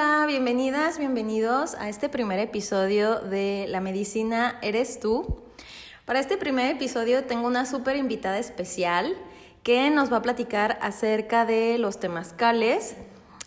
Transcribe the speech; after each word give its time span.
Hola, 0.00 0.26
bienvenidas, 0.28 0.96
bienvenidos 0.96 1.74
a 1.74 1.88
este 1.88 2.08
primer 2.08 2.38
episodio 2.38 3.18
de 3.18 3.66
La 3.66 3.80
Medicina 3.80 4.56
Eres 4.62 5.00
tú. 5.00 5.40
Para 6.04 6.20
este 6.20 6.36
primer 6.36 6.70
episodio 6.70 7.24
tengo 7.24 7.48
una 7.48 7.66
súper 7.66 7.96
invitada 7.96 8.38
especial 8.38 9.16
que 9.64 9.90
nos 9.90 10.12
va 10.12 10.18
a 10.18 10.22
platicar 10.22 10.78
acerca 10.82 11.44
de 11.44 11.78
los 11.78 11.98
temazcales. 11.98 12.94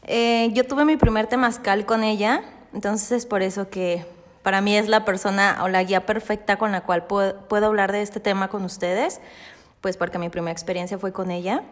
Eh, 0.04 0.50
yo 0.52 0.68
tuve 0.68 0.84
mi 0.84 0.98
primer 0.98 1.28
temazcal 1.28 1.86
con 1.86 2.04
ella, 2.04 2.44
entonces 2.74 3.14
es 3.14 3.26
por 3.26 3.44
eso 3.44 3.70
que 3.70 4.06
para 4.44 4.60
mí 4.60 4.76
es 4.76 4.90
la 4.90 5.06
persona 5.06 5.62
o 5.64 5.70
la 5.70 5.82
guía 5.84 6.06
perfecta 6.06 6.58
con 6.58 6.74
la 6.74 6.82
cual 6.82 7.08
puedo, 7.08 7.48
puedo 7.48 7.68
hablar 7.68 7.94
de 7.94 8.02
este 8.02 8.20
tema 8.20 8.50
con 8.50 8.66
ustedes, 8.66 9.22
pues 9.80 9.96
porque 9.96 10.20
mi 10.20 10.28
primera 10.28 10.52
experiencia 10.52 11.00
fue 11.00 11.14
con 11.14 11.32
ella. 11.32 11.64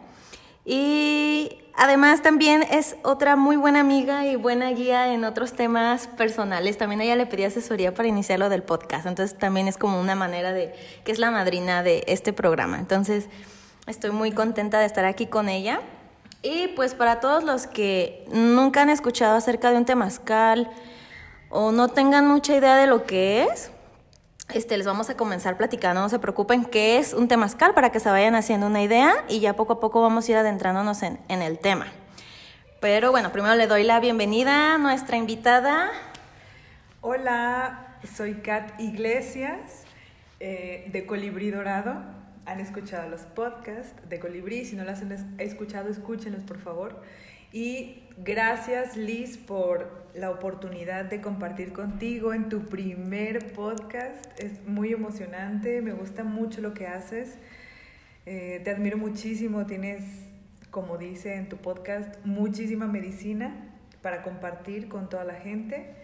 Y 0.71 1.57
además 1.73 2.21
también 2.21 2.61
es 2.61 2.95
otra 3.01 3.35
muy 3.35 3.55
buena 3.55 3.79
amiga 3.79 4.27
y 4.27 4.35
buena 4.35 4.69
guía 4.69 5.11
en 5.11 5.23
otros 5.23 5.53
temas 5.53 6.05
personales. 6.05 6.77
También 6.77 7.01
ella 7.01 7.15
le 7.15 7.25
pedí 7.25 7.43
asesoría 7.43 7.95
para 7.95 8.07
iniciar 8.07 8.37
lo 8.37 8.49
del 8.49 8.61
podcast. 8.61 9.07
Entonces 9.07 9.35
también 9.35 9.67
es 9.67 9.77
como 9.77 9.99
una 9.99 10.13
manera 10.13 10.53
de 10.53 10.75
que 11.03 11.11
es 11.11 11.17
la 11.17 11.31
madrina 11.31 11.81
de 11.81 12.03
este 12.05 12.33
programa. 12.33 12.77
Entonces 12.77 13.29
estoy 13.87 14.11
muy 14.11 14.31
contenta 14.31 14.79
de 14.79 14.85
estar 14.85 15.05
aquí 15.05 15.25
con 15.25 15.49
ella. 15.49 15.81
Y 16.43 16.67
pues 16.75 16.93
para 16.93 17.19
todos 17.19 17.43
los 17.43 17.65
que 17.65 18.27
nunca 18.31 18.83
han 18.83 18.91
escuchado 18.91 19.37
acerca 19.37 19.71
de 19.71 19.77
un 19.77 19.85
temazcal 19.85 20.69
o 21.49 21.71
no 21.71 21.87
tengan 21.87 22.27
mucha 22.27 22.55
idea 22.55 22.75
de 22.75 22.85
lo 22.85 23.07
que 23.07 23.45
es, 23.45 23.71
este, 24.53 24.77
les 24.77 24.85
vamos 24.85 25.09
a 25.09 25.15
comenzar 25.15 25.57
platicando, 25.57 26.01
no 26.01 26.09
se 26.09 26.19
preocupen, 26.19 26.65
qué 26.65 26.97
es 26.97 27.13
un 27.13 27.27
temazcal 27.27 27.73
para 27.73 27.91
que 27.91 27.99
se 27.99 28.09
vayan 28.09 28.35
haciendo 28.35 28.65
una 28.67 28.81
idea 28.81 29.23
y 29.27 29.39
ya 29.39 29.55
poco 29.55 29.73
a 29.73 29.79
poco 29.79 30.01
vamos 30.01 30.27
a 30.27 30.31
ir 30.31 30.37
adentrándonos 30.37 31.03
en, 31.03 31.19
el 31.29 31.59
tema. 31.59 31.87
Pero 32.79 33.11
bueno, 33.11 33.31
primero 33.31 33.55
le 33.55 33.67
doy 33.67 33.83
la 33.83 33.99
bienvenida 33.99 34.75
a 34.75 34.77
nuestra 34.77 35.17
invitada. 35.17 35.91
Hola, 37.01 37.99
soy 38.15 38.35
Kat 38.35 38.79
Iglesias 38.79 39.83
eh, 40.39 40.89
de 40.91 41.05
Colibrí 41.05 41.51
Dorado. 41.51 42.01
Han 42.45 42.59
escuchado 42.59 43.07
los 43.07 43.21
podcasts 43.21 43.93
de 44.09 44.19
Colibrí, 44.19 44.65
si 44.65 44.75
no 44.75 44.83
los 44.83 44.99
han 45.01 45.35
escuchado, 45.37 45.89
escúchenlos 45.89 46.43
por 46.43 46.59
favor. 46.59 47.01
Y 47.51 48.08
gracias 48.23 48.97
Liz 48.97 49.37
por 49.37 50.09
la 50.13 50.29
oportunidad 50.29 51.05
de 51.05 51.21
compartir 51.21 51.71
contigo 51.71 52.33
en 52.33 52.49
tu 52.49 52.65
primer 52.65 53.53
podcast. 53.53 54.25
Es 54.39 54.65
muy 54.65 54.91
emocionante, 54.91 55.81
me 55.81 55.93
gusta 55.93 56.23
mucho 56.23 56.61
lo 56.61 56.73
que 56.73 56.87
haces. 56.87 57.37
Eh, 58.25 58.61
te 58.63 58.71
admiro 58.71 58.97
muchísimo, 58.97 59.65
tienes, 59.65 60.03
como 60.69 60.97
dice 60.97 61.35
en 61.35 61.49
tu 61.49 61.57
podcast, 61.57 62.13
muchísima 62.25 62.87
medicina 62.87 63.55
para 64.01 64.21
compartir 64.23 64.89
con 64.89 65.09
toda 65.09 65.23
la 65.23 65.35
gente. 65.35 65.95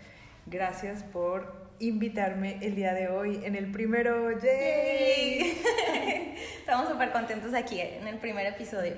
Gracias 0.45 1.03
por 1.03 1.65
invitarme 1.79 2.59
el 2.61 2.75
día 2.75 2.93
de 2.93 3.09
hoy 3.09 3.41
en 3.43 3.55
el 3.55 3.71
primero. 3.71 4.31
¡Yay! 4.39 5.57
Estamos 6.59 6.87
súper 6.89 7.11
contentos 7.11 7.53
aquí 7.53 7.81
en 7.81 8.07
el 8.07 8.17
primer 8.17 8.45
episodio. 8.45 8.93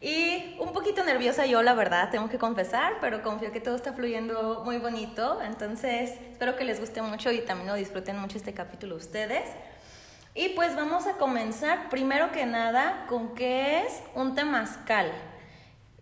Y 0.00 0.56
un 0.60 0.72
poquito 0.72 1.04
nerviosa 1.04 1.46
yo, 1.46 1.62
la 1.62 1.74
verdad, 1.74 2.10
tengo 2.10 2.28
que 2.28 2.38
confesar, 2.38 2.94
pero 3.00 3.22
confío 3.22 3.50
que 3.50 3.60
todo 3.60 3.74
está 3.74 3.92
fluyendo 3.92 4.62
muy 4.64 4.78
bonito. 4.78 5.40
Entonces, 5.42 6.12
espero 6.30 6.54
que 6.54 6.64
les 6.64 6.78
guste 6.78 7.02
mucho 7.02 7.32
y 7.32 7.40
también 7.40 7.68
lo 7.68 7.74
disfruten 7.74 8.16
mucho 8.18 8.38
este 8.38 8.54
capítulo 8.54 8.94
ustedes. 8.94 9.44
Y 10.36 10.50
pues 10.50 10.76
vamos 10.76 11.08
a 11.08 11.14
comenzar 11.14 11.88
primero 11.90 12.30
que 12.30 12.46
nada 12.46 13.06
con 13.08 13.34
qué 13.34 13.80
es 13.80 14.02
un 14.14 14.36
temazcal. 14.36 15.10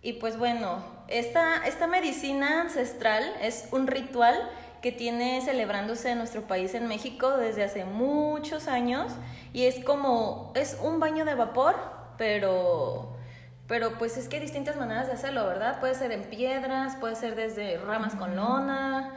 Y 0.03 0.15
pues 0.15 0.39
bueno, 0.39 0.85
esta, 1.09 1.67
esta 1.67 1.87
medicina 1.87 2.61
ancestral 2.61 3.25
es 3.41 3.69
un 3.73 3.87
ritual 3.87 4.51
que 4.83 4.93
tiene 4.93 5.41
celebrándose 5.41 6.11
en 6.11 6.19
nuestro 6.19 6.43
país, 6.43 6.75
en 6.75 6.87
México, 6.87 7.39
desde 7.39 7.65
hace 7.65 7.87
muchos 7.87 8.69
años. 8.69 9.11
Y 9.55 9.65
es 9.65 9.83
como, 9.83 10.53
es 10.55 10.77
un 10.83 11.01
baño 11.01 11.25
de 11.25 11.35
vapor, 11.35 11.77
pero 12.19 13.16
pero 13.69 13.99
pues 13.99 14.17
es 14.17 14.29
que 14.29 14.37
hay 14.37 14.43
distintas 14.43 14.77
maneras 14.77 15.07
de 15.07 15.15
hacerlo, 15.15 15.47
¿verdad? 15.47 15.81
Puede 15.81 15.95
ser 15.95 16.13
en 16.13 16.23
piedras, 16.23 16.97
puede 16.97 17.17
ser 17.17 17.35
desde 17.35 17.79
ramas 17.79 18.15
con 18.15 18.37
lona, 18.37 19.13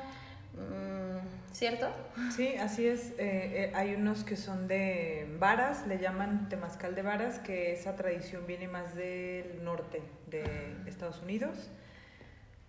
mm, 0.53 1.53
¿cierto? 1.53 1.87
Sí, 2.35 2.55
así 2.55 2.87
es. 2.87 3.11
Eh, 3.11 3.15
eh, 3.19 3.71
hay 3.75 3.93
unos 3.93 4.23
que 4.23 4.35
son 4.35 4.67
de 4.67 5.35
varas, 5.39 5.85
le 5.85 5.99
llaman 5.99 6.49
temazcal 6.49 6.95
de 6.95 7.01
varas, 7.03 7.39
que 7.39 7.73
esa 7.73 7.95
tradición 7.95 8.47
viene 8.47 8.67
más 8.67 8.95
del 8.95 9.63
norte 9.63 10.01
de 10.27 10.43
Estados 10.87 11.21
Unidos. 11.21 11.69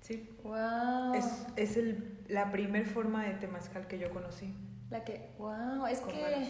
Sí. 0.02 0.28
Wow. 0.42 1.14
Es, 1.14 1.46
es 1.56 1.76
el, 1.76 2.18
la 2.28 2.50
primer 2.50 2.84
forma 2.84 3.24
de 3.24 3.34
temazcal 3.34 3.86
que 3.86 3.98
yo 3.98 4.10
conocí. 4.10 4.54
La 4.90 5.04
que, 5.04 5.30
wow, 5.38 5.86
es 5.86 6.00
que... 6.00 6.48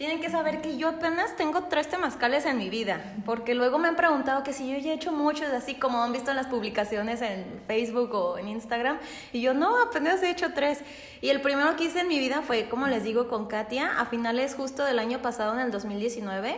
Tienen 0.00 0.22
que 0.22 0.30
saber 0.30 0.62
que 0.62 0.78
yo 0.78 0.88
apenas 0.88 1.36
tengo 1.36 1.64
tres 1.64 1.86
temazcales 1.86 2.46
en 2.46 2.56
mi 2.56 2.70
vida, 2.70 3.04
porque 3.26 3.54
luego 3.54 3.78
me 3.78 3.86
han 3.86 3.96
preguntado 3.96 4.42
que 4.42 4.54
si 4.54 4.66
yo 4.66 4.78
ya 4.78 4.92
he 4.92 4.94
hecho 4.94 5.12
muchos, 5.12 5.48
así 5.48 5.74
como 5.74 6.02
han 6.02 6.10
visto 6.10 6.30
en 6.30 6.38
las 6.38 6.46
publicaciones 6.46 7.20
en 7.20 7.60
Facebook 7.66 8.14
o 8.14 8.38
en 8.38 8.48
Instagram, 8.48 8.98
y 9.30 9.42
yo 9.42 9.52
no, 9.52 9.78
apenas 9.78 10.22
he 10.22 10.30
hecho 10.30 10.54
tres. 10.54 10.78
Y 11.20 11.28
el 11.28 11.42
primero 11.42 11.76
que 11.76 11.84
hice 11.84 12.00
en 12.00 12.08
mi 12.08 12.18
vida 12.18 12.40
fue, 12.40 12.70
como 12.70 12.86
les 12.86 13.04
digo, 13.04 13.28
con 13.28 13.46
Katia, 13.46 14.00
a 14.00 14.06
finales 14.06 14.54
justo 14.54 14.86
del 14.86 14.98
año 14.98 15.20
pasado, 15.20 15.52
en 15.52 15.60
el 15.60 15.70
2019. 15.70 16.56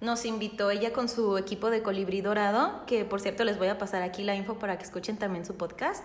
Nos 0.00 0.24
invitó 0.24 0.72
ella 0.72 0.92
con 0.92 1.08
su 1.08 1.38
equipo 1.38 1.70
de 1.70 1.84
Colibrí 1.84 2.22
Dorado, 2.22 2.84
que 2.88 3.04
por 3.04 3.20
cierto 3.20 3.44
les 3.44 3.56
voy 3.56 3.68
a 3.68 3.78
pasar 3.78 4.02
aquí 4.02 4.24
la 4.24 4.34
info 4.34 4.58
para 4.58 4.78
que 4.78 4.82
escuchen 4.82 5.16
también 5.16 5.46
su 5.46 5.56
podcast. 5.56 6.04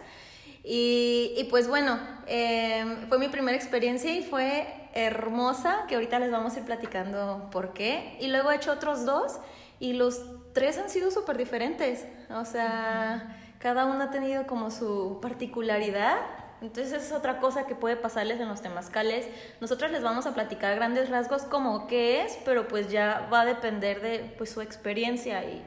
Y, 0.63 1.33
y 1.35 1.45
pues 1.45 1.67
bueno, 1.67 1.99
eh, 2.27 2.85
fue 3.09 3.17
mi 3.17 3.27
primera 3.27 3.57
experiencia 3.57 4.13
y 4.13 4.21
fue 4.21 4.84
hermosa, 4.95 5.83
que 5.87 5.95
ahorita 5.95 6.17
les 6.19 6.31
vamos 6.31 6.55
a 6.55 6.59
ir 6.59 6.65
platicando 6.65 7.49
por 7.51 7.73
qué. 7.73 8.17
Y 8.19 8.27
luego 8.29 8.51
he 8.51 8.55
hecho 8.55 8.71
otros 8.71 9.05
dos 9.05 9.39
y 9.79 9.93
los 9.93 10.21
tres 10.53 10.77
han 10.77 10.89
sido 10.89 11.11
súper 11.11 11.37
diferentes. 11.37 12.05
O 12.31 12.45
sea, 12.45 13.37
cada 13.59 13.85
uno 13.85 14.05
ha 14.05 14.11
tenido 14.11 14.47
como 14.47 14.71
su 14.71 15.19
particularidad. 15.21 16.17
Entonces 16.61 16.93
es 16.93 17.11
otra 17.11 17.39
cosa 17.39 17.67
que 17.67 17.75
puede 17.75 17.97
pasarles 17.97 18.39
en 18.39 18.47
los 18.47 18.61
temazcales. 18.61 19.27
Nosotros 19.59 19.91
les 19.91 20.01
vamos 20.01 20.25
a 20.25 20.33
platicar 20.33 20.73
grandes 20.75 21.09
rasgos 21.09 21.43
como 21.43 21.85
qué 21.87 22.23
es, 22.23 22.39
pero 22.45 22.67
pues 22.67 22.89
ya 22.89 23.27
va 23.31 23.41
a 23.41 23.45
depender 23.45 24.01
de 24.01 24.33
pues, 24.37 24.49
su 24.49 24.61
experiencia 24.61 25.43
y 25.43 25.61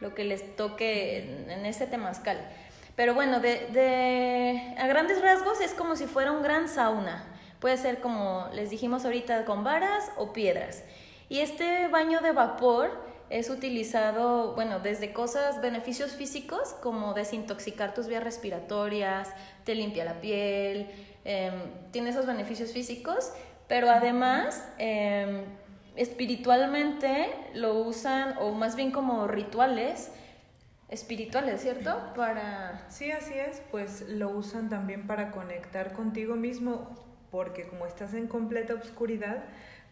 lo 0.00 0.14
que 0.14 0.24
les 0.24 0.54
toque 0.56 1.18
en, 1.18 1.50
en 1.50 1.66
ese 1.66 1.86
temazcal. 1.86 2.38
Pero 2.96 3.14
bueno, 3.14 3.40
de, 3.40 3.66
de, 3.72 4.74
a 4.78 4.86
grandes 4.86 5.20
rasgos 5.22 5.60
es 5.60 5.72
como 5.72 5.96
si 5.96 6.06
fuera 6.06 6.30
un 6.30 6.42
gran 6.42 6.68
sauna. 6.68 7.24
Puede 7.64 7.78
ser 7.78 8.02
como 8.02 8.46
les 8.52 8.68
dijimos 8.68 9.06
ahorita 9.06 9.46
con 9.46 9.64
varas 9.64 10.12
o 10.18 10.34
piedras. 10.34 10.84
Y 11.30 11.38
este 11.38 11.88
baño 11.88 12.20
de 12.20 12.32
vapor 12.32 12.90
es 13.30 13.48
utilizado, 13.48 14.54
bueno, 14.54 14.80
desde 14.80 15.14
cosas, 15.14 15.62
beneficios 15.62 16.10
físicos 16.10 16.74
como 16.82 17.14
desintoxicar 17.14 17.94
tus 17.94 18.06
vías 18.06 18.22
respiratorias, 18.22 19.30
te 19.64 19.74
limpia 19.74 20.04
la 20.04 20.20
piel, 20.20 20.90
eh, 21.24 21.52
tiene 21.90 22.10
esos 22.10 22.26
beneficios 22.26 22.70
físicos, 22.70 23.32
pero 23.66 23.88
además 23.90 24.68
eh, 24.76 25.46
espiritualmente 25.96 27.30
lo 27.54 27.78
usan, 27.78 28.36
o 28.40 28.52
más 28.52 28.76
bien 28.76 28.90
como 28.90 29.26
rituales, 29.26 30.10
espirituales, 30.90 31.62
¿cierto? 31.62 32.12
Para... 32.14 32.84
Sí, 32.90 33.10
así 33.10 33.32
es, 33.32 33.62
pues 33.70 34.02
lo 34.02 34.28
usan 34.28 34.68
también 34.68 35.06
para 35.06 35.30
conectar 35.30 35.94
contigo 35.94 36.36
mismo 36.36 37.13
porque 37.34 37.66
como 37.66 37.84
estás 37.84 38.14
en 38.14 38.28
completa 38.28 38.74
oscuridad, 38.74 39.42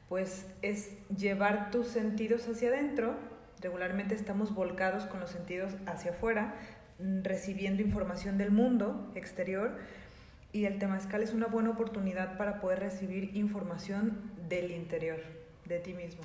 pues 0.09 0.47
es 0.63 0.93
llevar 1.09 1.73
tus 1.73 1.89
sentidos 1.89 2.47
hacia 2.47 2.69
adentro. 2.69 3.17
Regularmente 3.61 4.15
estamos 4.15 4.55
volcados 4.55 5.07
con 5.07 5.19
los 5.19 5.31
sentidos 5.31 5.73
hacia 5.87 6.13
afuera, 6.13 6.55
mm, 7.01 7.25
recibiendo 7.25 7.83
información 7.83 8.39
del 8.39 8.53
mundo 8.53 9.11
exterior 9.17 9.77
y 10.53 10.67
el 10.67 10.79
temazcal 10.79 11.21
es 11.25 11.35
una 11.35 11.49
buena 11.49 11.71
oportunidad 11.71 12.37
para 12.37 12.61
poder 12.61 12.79
recibir 12.79 13.37
información 13.37 14.31
del 14.49 14.71
interior, 14.71 15.19
de 15.65 15.81
ti 15.81 15.95
mismo. 15.95 16.23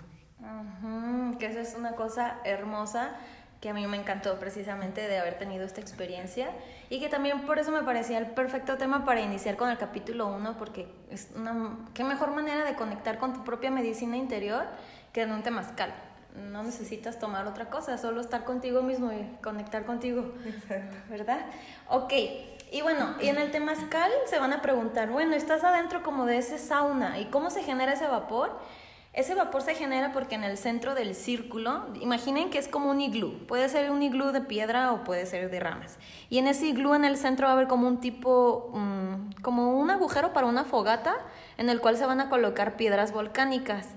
que 1.40 1.48
eso 1.48 1.60
es 1.60 1.74
una 1.76 1.94
cosa 1.94 2.42
hermosa 2.46 3.18
que 3.62 3.70
a 3.70 3.74
mí 3.74 3.86
me 3.88 3.98
encantó 3.98 4.38
precisamente 4.40 5.08
de 5.08 5.18
haber 5.18 5.38
tenido 5.40 5.66
esta 5.66 5.82
experiencia 5.82 6.50
y 6.90 7.00
que 7.00 7.10
también 7.10 7.46
por 7.46 7.58
eso 7.58 7.72
me 7.72 7.82
parecía 7.84 8.20
el 8.20 8.28
perfecto 8.28 8.78
tema 8.78 9.04
para 9.04 9.22
iniciar 9.22 9.56
con 9.56 9.70
el 9.70 9.78
capítulo 9.78 10.28
1 10.28 10.58
porque 10.58 10.88
es 11.10 11.30
una 11.36 11.78
qué 11.94 12.04
mejor 12.04 12.32
manera 12.32 12.66
de 12.66 12.76
conectar 12.76 13.18
con 13.18 13.34
tu 13.34 13.44
propia 13.44 13.72
medicina 13.72 14.16
interior 14.16 14.66
que 15.12 15.24
en 15.24 15.32
un 15.32 15.42
temazcal. 15.42 15.94
No 16.52 16.62
necesitas 16.62 17.18
tomar 17.18 17.48
otra 17.48 17.72
cosa, 17.72 17.98
solo 17.98 18.22
estar 18.22 18.44
contigo 18.44 18.84
mismo 18.84 19.12
y 19.12 19.28
conectar 19.42 19.86
contigo. 19.86 20.34
Exacto. 20.46 20.96
¿Verdad? 21.10 21.40
Ok. 21.90 22.14
Y 22.72 22.82
bueno, 22.82 23.16
y 23.20 23.30
en 23.30 23.38
el 23.38 23.50
temazcal 23.50 24.12
se 24.26 24.38
van 24.38 24.54
a 24.54 24.62
preguntar, 24.62 25.10
bueno, 25.10 25.36
estás 25.36 25.64
adentro 25.64 26.04
como 26.04 26.26
de 26.26 26.38
ese 26.38 26.58
sauna, 26.60 27.18
¿y 27.18 27.26
cómo 27.26 27.50
se 27.50 27.64
genera 27.64 27.94
ese 27.94 28.08
vapor? 28.08 28.60
Ese 29.18 29.34
vapor 29.34 29.64
se 29.64 29.74
genera 29.74 30.12
porque 30.14 30.36
en 30.36 30.44
el 30.44 30.60
centro 30.60 30.94
del 30.94 31.16
círculo, 31.16 31.88
imaginen 32.00 32.52
que 32.52 32.60
es 32.60 32.68
como 32.68 32.92
un 32.92 33.02
iglú. 33.02 33.48
Puede 33.48 33.68
ser 33.68 33.90
un 33.90 34.04
iglú 34.04 34.32
de 34.32 34.42
piedra 34.42 34.94
o 34.94 35.04
puede 35.04 35.26
ser 35.26 35.50
de 35.50 35.60
ramas. 35.60 35.98
Y 36.30 36.38
en 36.38 36.46
ese 36.46 36.68
iglú 36.68 36.94
en 36.94 37.04
el 37.04 37.18
centro 37.18 37.48
va 37.48 37.54
a 37.54 37.56
haber 37.56 37.68
como 37.68 37.88
un 37.88 38.00
tipo, 38.00 38.70
mm, 38.76 39.42
como 39.42 39.76
un 39.80 39.90
agujero 39.90 40.34
para 40.34 40.46
una 40.46 40.66
fogata 40.66 41.16
en 41.58 41.70
el 41.70 41.82
cual 41.82 41.98
se 41.98 42.06
van 42.06 42.22
a 42.22 42.30
colocar 42.30 42.78
piedras 42.78 43.12
volcánicas. 43.12 43.88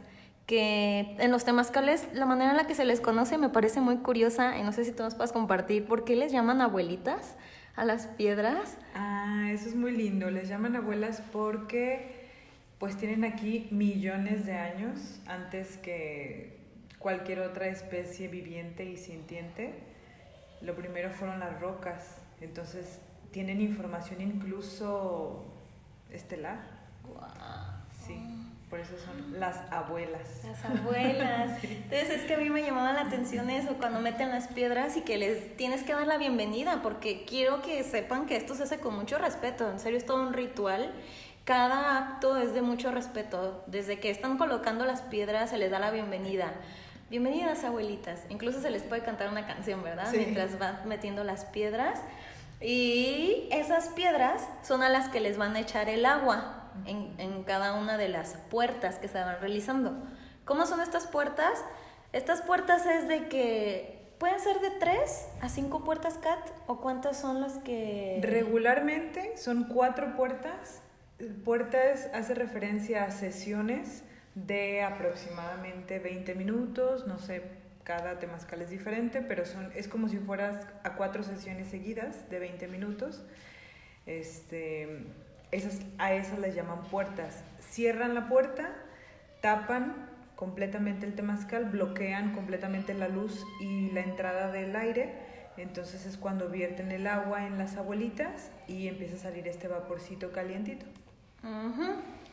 Que 0.46 1.14
en 1.18 1.30
los 1.30 1.44
temazcales, 1.44 2.08
la 2.14 2.24
manera 2.24 2.52
en 2.52 2.56
la 2.56 2.66
que 2.66 2.74
se 2.74 2.86
les 2.86 3.02
conoce 3.02 3.36
me 3.36 3.50
parece 3.50 3.82
muy 3.82 3.98
curiosa 3.98 4.56
y 4.56 4.62
no 4.62 4.72
sé 4.72 4.86
si 4.86 4.92
tú 4.92 5.02
nos 5.02 5.16
puedes 5.16 5.32
compartir 5.32 5.84
por 5.84 6.04
qué 6.04 6.16
les 6.16 6.32
llaman 6.32 6.62
abuelitas 6.62 7.36
a 7.76 7.84
las 7.84 8.06
piedras. 8.06 8.78
Ah, 8.94 9.50
eso 9.52 9.68
es 9.68 9.74
muy 9.74 9.92
lindo. 9.92 10.30
Les 10.30 10.48
llaman 10.48 10.76
abuelas 10.76 11.22
porque 11.30 12.19
pues 12.80 12.96
tienen 12.96 13.24
aquí 13.24 13.68
millones 13.70 14.46
de 14.46 14.54
años 14.54 15.20
antes 15.26 15.76
que 15.76 16.58
cualquier 16.98 17.40
otra 17.40 17.66
especie 17.66 18.26
viviente 18.28 18.86
y 18.86 18.96
sintiente. 18.96 19.74
Lo 20.62 20.74
primero 20.74 21.10
fueron 21.10 21.40
las 21.40 21.60
rocas, 21.60 22.22
entonces 22.40 22.98
tienen 23.32 23.60
información 23.60 24.22
incluso 24.22 25.44
estelar. 26.10 26.58
Sí, 28.06 28.18
por 28.70 28.80
eso 28.80 28.96
son 29.04 29.38
las 29.38 29.58
abuelas. 29.70 30.42
Las 30.44 30.64
abuelas. 30.64 31.62
Entonces 31.64 32.10
es 32.10 32.22
que 32.22 32.34
a 32.34 32.38
mí 32.38 32.48
me 32.50 32.62
llamaba 32.62 32.92
la 32.92 33.02
atención 33.02 33.50
eso, 33.50 33.74
cuando 33.78 34.00
meten 34.00 34.30
las 34.30 34.48
piedras 34.48 34.96
y 34.96 35.02
que 35.02 35.18
les 35.18 35.56
tienes 35.56 35.82
que 35.82 35.92
dar 35.92 36.06
la 36.06 36.18
bienvenida, 36.18 36.80
porque 36.82 37.24
quiero 37.24 37.62
que 37.62 37.82
sepan 37.82 38.26
que 38.26 38.36
esto 38.36 38.54
se 38.54 38.62
hace 38.62 38.78
con 38.78 38.94
mucho 38.94 39.18
respeto, 39.18 39.70
en 39.70 39.80
serio 39.80 39.98
es 39.98 40.06
todo 40.06 40.22
un 40.22 40.32
ritual 40.32 40.94
cada 41.44 41.98
acto 41.98 42.36
es 42.36 42.54
de 42.54 42.62
mucho 42.62 42.90
respeto. 42.90 43.64
Desde 43.66 43.98
que 43.98 44.10
están 44.10 44.38
colocando 44.38 44.84
las 44.84 45.02
piedras 45.02 45.50
se 45.50 45.58
les 45.58 45.70
da 45.70 45.78
la 45.78 45.90
bienvenida. 45.90 46.52
Bienvenidas 47.10 47.64
abuelitas. 47.64 48.20
Incluso 48.28 48.60
se 48.60 48.70
les 48.70 48.82
puede 48.82 49.02
cantar 49.02 49.28
una 49.28 49.46
canción, 49.46 49.82
¿verdad? 49.82 50.12
Mientras 50.12 50.58
van 50.58 50.80
metiendo 50.86 51.24
las 51.24 51.44
piedras. 51.46 52.00
Y 52.60 53.48
esas 53.50 53.88
piedras 53.88 54.46
son 54.62 54.82
a 54.82 54.88
las 54.88 55.08
que 55.08 55.20
les 55.20 55.38
van 55.38 55.56
a 55.56 55.60
echar 55.60 55.88
el 55.88 56.06
agua 56.06 56.70
en, 56.86 57.14
en 57.18 57.42
cada 57.42 57.74
una 57.74 57.96
de 57.96 58.08
las 58.08 58.34
puertas 58.50 58.96
que 58.96 59.08
se 59.08 59.18
van 59.18 59.40
realizando. 59.40 59.94
¿Cómo 60.44 60.66
son 60.66 60.80
estas 60.80 61.06
puertas? 61.06 61.64
Estas 62.12 62.42
puertas 62.42 62.86
es 62.86 63.08
de 63.08 63.28
que 63.28 64.14
pueden 64.18 64.38
ser 64.38 64.60
de 64.60 64.70
tres 64.70 65.26
a 65.40 65.48
cinco 65.48 65.82
puertas, 65.82 66.18
Cat, 66.18 66.38
o 66.66 66.80
cuántas 66.80 67.18
son 67.18 67.40
las 67.40 67.58
que... 67.58 68.20
Regularmente 68.22 69.36
son 69.36 69.64
cuatro 69.64 70.14
puertas 70.16 70.82
Puertas 71.44 72.08
hace 72.14 72.34
referencia 72.34 73.04
a 73.04 73.10
sesiones 73.10 74.04
de 74.34 74.82
aproximadamente 74.82 75.98
20 75.98 76.34
minutos, 76.34 77.06
no 77.06 77.18
sé, 77.18 77.42
cada 77.84 78.18
temazcal 78.18 78.62
es 78.62 78.70
diferente, 78.70 79.20
pero 79.20 79.44
son, 79.44 79.70
es 79.74 79.88
como 79.88 80.08
si 80.08 80.18
fueras 80.18 80.66
a 80.84 80.94
cuatro 80.94 81.22
sesiones 81.22 81.68
seguidas 81.68 82.30
de 82.30 82.38
20 82.38 82.68
minutos. 82.68 83.24
Este, 84.06 85.04
esas, 85.50 85.80
a 85.98 86.14
esas 86.14 86.38
les 86.38 86.54
llaman 86.54 86.82
puertas. 86.84 87.42
Cierran 87.60 88.14
la 88.14 88.28
puerta, 88.28 88.74
tapan 89.40 90.08
completamente 90.36 91.04
el 91.04 91.14
temazcal, 91.14 91.66
bloquean 91.66 92.32
completamente 92.32 92.94
la 92.94 93.08
luz 93.08 93.44
y 93.60 93.90
la 93.90 94.00
entrada 94.00 94.52
del 94.52 94.74
aire. 94.76 95.12
Entonces 95.56 96.06
es 96.06 96.16
cuando 96.16 96.48
vierten 96.48 96.92
el 96.92 97.06
agua 97.06 97.46
en 97.46 97.58
las 97.58 97.76
abuelitas 97.76 98.50
y 98.68 98.88
empieza 98.88 99.16
a 99.16 99.18
salir 99.18 99.48
este 99.48 99.68
vaporcito 99.68 100.32
calientito. 100.32 100.86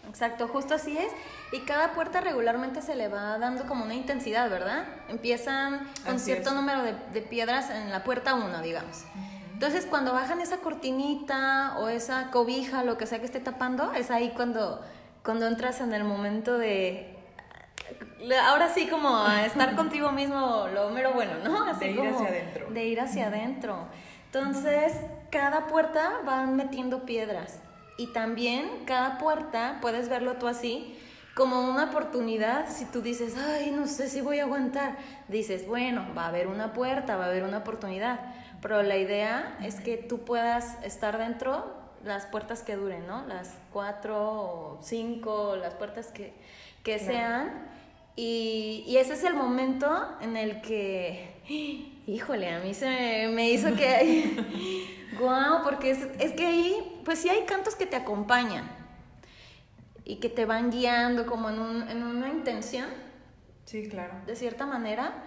Exacto, 0.07 0.47
justo 0.47 0.73
así 0.73 0.97
es. 0.97 1.11
Y 1.51 1.59
cada 1.65 1.93
puerta 1.93 2.21
regularmente 2.21 2.81
se 2.81 2.95
le 2.95 3.07
va 3.07 3.37
dando 3.37 3.65
como 3.65 3.83
una 3.83 3.93
intensidad, 3.93 4.49
¿verdad? 4.49 4.85
Empiezan 5.09 5.87
con 6.05 6.19
cierto 6.19 6.53
número 6.53 6.81
de, 6.83 7.21
piedras 7.21 7.69
en 7.69 7.91
la 7.91 8.03
puerta 8.03 8.33
1, 8.33 8.61
digamos. 8.61 9.03
Entonces, 9.53 9.85
cuando 9.85 10.13
bajan 10.13 10.39
esa 10.39 10.57
cortinita 10.57 11.75
o 11.79 11.89
esa 11.89 12.31
cobija, 12.31 12.83
lo 12.83 12.97
que 12.97 13.05
sea 13.05 13.19
que 13.19 13.25
esté 13.25 13.39
tapando, 13.39 13.91
es 13.93 14.11
ahí 14.11 14.31
cuando, 14.35 14.81
cuando 15.23 15.47
entras 15.47 15.81
en 15.81 15.93
el 15.93 16.03
momento 16.03 16.57
de... 16.57 17.15
Ahora 18.43 18.69
sí, 18.73 18.87
como 18.87 19.17
a 19.17 19.45
estar 19.45 19.75
contigo 19.75 20.11
mismo, 20.11 20.67
lo 20.73 20.89
mero 20.89 21.13
bueno, 21.13 21.33
¿no? 21.43 21.63
Así 21.63 21.85
de 21.85 21.91
ir 21.91 22.07
hacia 22.07 22.27
adentro. 22.27 22.67
De 22.69 22.85
ir 22.85 23.01
hacia 23.01 23.27
adentro. 23.27 23.87
Entonces, 24.25 24.93
cada 25.31 25.67
puerta 25.67 26.21
van 26.25 26.55
metiendo 26.55 27.05
piedras 27.05 27.59
y 27.97 28.07
también 28.07 28.85
cada 28.85 29.17
puerta, 29.17 29.79
puedes 29.81 30.09
verlo 30.09 30.33
tú 30.33 30.47
así, 30.47 30.97
como 31.37 31.69
una 31.69 31.85
oportunidad, 31.85 32.67
si 32.69 32.85
tú 32.85 33.01
dices, 33.01 33.35
ay, 33.37 33.69
no 33.71 33.85
sé 33.87 34.09
si 34.09 34.21
voy 34.21 34.39
a 34.39 34.43
aguantar, 34.43 34.97
dices, 35.27 35.67
bueno, 35.67 36.07
va 36.17 36.25
a 36.25 36.27
haber 36.29 36.47
una 36.47 36.73
puerta, 36.73 37.15
va 37.15 37.25
a 37.25 37.27
haber 37.27 37.43
una 37.43 37.59
oportunidad, 37.59 38.19
pero 38.61 38.81
la 38.81 38.97
idea 38.97 39.57
es 39.61 39.79
que 39.79 39.97
tú 39.97 40.25
puedas 40.25 40.83
estar 40.83 41.19
dentro 41.19 41.75
las 42.03 42.25
puertas 42.25 42.63
que 42.63 42.75
duren, 42.75 43.05
¿no? 43.05 43.25
Las 43.27 43.59
cuatro 43.71 44.17
o 44.19 44.79
cinco, 44.81 45.55
las 45.55 45.75
puertas 45.75 46.07
que, 46.07 46.33
que 46.83 46.99
sean. 46.99 47.67
Y, 48.15 48.83
y, 48.87 48.97
ese 48.97 49.13
es 49.13 49.23
el 49.23 49.35
momento 49.35 49.87
en 50.21 50.37
el 50.37 50.61
que, 50.61 51.35
híjole, 52.07 52.49
a 52.49 52.59
mí 52.61 52.73
se 52.73 53.27
me, 53.31 53.51
hizo 53.51 53.75
que, 53.75 54.43
guau, 55.19 55.63
porque 55.63 55.91
es, 55.91 55.99
es 56.19 56.31
que 56.31 56.47
ahí 56.47 56.96
pues 57.07 57.19
sí 57.19 57.29
hay 57.29 57.45
cantos 57.45 57.77
que 57.77 57.85
te 57.85 57.95
acompañan 57.95 58.69
y 60.03 60.17
que 60.17 60.27
te 60.27 60.43
van 60.43 60.71
guiando 60.71 61.25
como 61.25 61.49
en, 61.49 61.57
un, 61.57 61.89
en 61.89 62.03
una 62.03 62.27
intención. 62.27 62.89
Sí, 63.63 63.87
claro. 63.87 64.13
De 64.25 64.35
cierta 64.35 64.65
manera. 64.65 65.23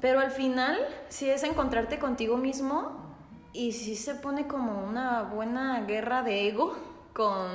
Pero 0.00 0.20
al 0.20 0.30
final 0.30 0.78
sí 1.10 1.28
es 1.28 1.42
encontrarte 1.42 1.98
contigo 1.98 2.38
mismo 2.38 3.14
y 3.52 3.72
sí 3.72 3.96
se 3.96 4.14
pone 4.14 4.46
como 4.46 4.82
una 4.82 5.24
buena 5.24 5.82
guerra 5.82 6.22
de 6.22 6.48
ego 6.48 6.74
con 7.12 7.50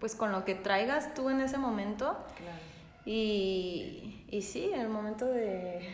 pues 0.00 0.14
con 0.14 0.32
lo 0.32 0.46
que 0.46 0.54
traigas 0.54 1.12
tú 1.12 1.28
en 1.28 1.42
ese 1.42 1.58
momento. 1.58 2.16
Claro. 2.38 2.58
Y, 3.04 4.24
y 4.30 4.40
sí, 4.40 4.70
en 4.72 4.80
el 4.80 4.88
momento 4.88 5.26
de 5.26 5.86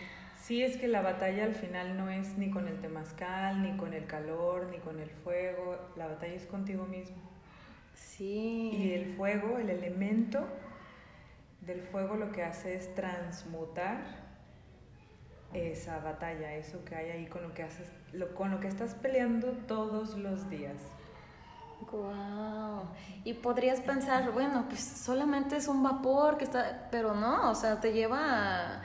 Sí, 0.42 0.64
es 0.64 0.76
que 0.76 0.88
la 0.88 1.02
batalla 1.02 1.44
al 1.44 1.54
final 1.54 1.96
no 1.96 2.10
es 2.10 2.36
ni 2.36 2.50
con 2.50 2.66
el 2.66 2.80
temazcal, 2.80 3.62
ni 3.62 3.76
con 3.76 3.94
el 3.94 4.06
calor, 4.06 4.66
ni 4.72 4.78
con 4.78 4.98
el 4.98 5.08
fuego. 5.08 5.78
La 5.96 6.08
batalla 6.08 6.34
es 6.34 6.46
contigo 6.46 6.84
mismo. 6.84 7.16
Sí. 7.94 8.72
Y 8.72 8.92
el 8.92 9.14
fuego, 9.14 9.58
el 9.58 9.70
elemento 9.70 10.44
del 11.60 11.80
fuego 11.80 12.16
lo 12.16 12.32
que 12.32 12.42
hace 12.42 12.74
es 12.74 12.92
transmutar 12.96 14.02
esa 15.54 16.00
batalla, 16.00 16.54
eso 16.54 16.84
que 16.84 16.96
hay 16.96 17.10
ahí 17.10 17.26
con 17.26 17.44
lo 17.44 17.54
que 17.54 17.62
haces, 17.62 17.86
con 18.34 18.50
lo 18.50 18.58
que 18.58 18.66
estás 18.66 18.94
peleando 18.96 19.52
todos 19.68 20.18
los 20.18 20.50
días. 20.50 20.78
Wow. 21.92 22.88
Y 23.22 23.34
podrías 23.34 23.80
pensar, 23.80 24.32
bueno, 24.32 24.64
pues 24.68 24.80
solamente 24.80 25.56
es 25.56 25.68
un 25.68 25.84
vapor 25.84 26.36
que 26.36 26.44
está, 26.44 26.88
pero 26.90 27.14
no, 27.14 27.50
o 27.50 27.54
sea, 27.54 27.80
te 27.80 27.92
lleva 27.92 28.78
a 28.78 28.82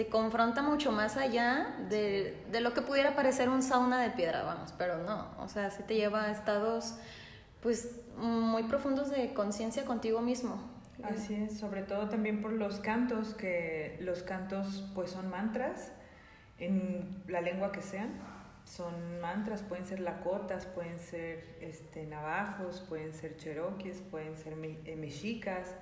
te 0.00 0.08
confronta 0.08 0.62
mucho 0.62 0.92
más 0.92 1.18
allá 1.18 1.76
de, 1.90 2.42
de, 2.50 2.62
lo 2.62 2.72
que 2.72 2.80
pudiera 2.80 3.14
parecer 3.14 3.50
un 3.50 3.62
sauna 3.62 4.00
de 4.00 4.08
piedra, 4.08 4.44
vamos, 4.44 4.72
pero 4.78 4.96
no, 4.96 5.26
o 5.38 5.46
sea, 5.46 5.70
sí 5.70 5.82
te 5.82 5.94
lleva 5.94 6.22
a 6.22 6.30
estados 6.30 6.94
pues 7.60 8.00
muy 8.16 8.62
profundos 8.62 9.10
de 9.10 9.34
conciencia 9.34 9.84
contigo 9.84 10.22
mismo. 10.22 10.58
Así 11.02 11.34
es, 11.34 11.58
sobre 11.58 11.82
todo 11.82 12.08
también 12.08 12.40
por 12.40 12.52
los 12.52 12.78
cantos, 12.78 13.34
que 13.34 13.98
los 14.00 14.22
cantos 14.22 14.88
pues 14.94 15.10
son 15.10 15.28
mantras 15.28 15.92
en 16.56 17.22
la 17.28 17.42
lengua 17.42 17.70
que 17.70 17.82
sean, 17.82 18.08
son 18.64 19.20
mantras, 19.20 19.60
pueden 19.60 19.84
ser 19.84 20.00
lakotas, 20.00 20.64
pueden 20.64 20.98
ser 20.98 21.58
este, 21.60 22.06
navajos, 22.06 22.80
pueden 22.88 23.12
ser 23.12 23.36
cherokees, 23.36 24.00
pueden 24.10 24.34
ser 24.38 24.54
eh, 24.54 24.96
mexicas, 24.96 25.74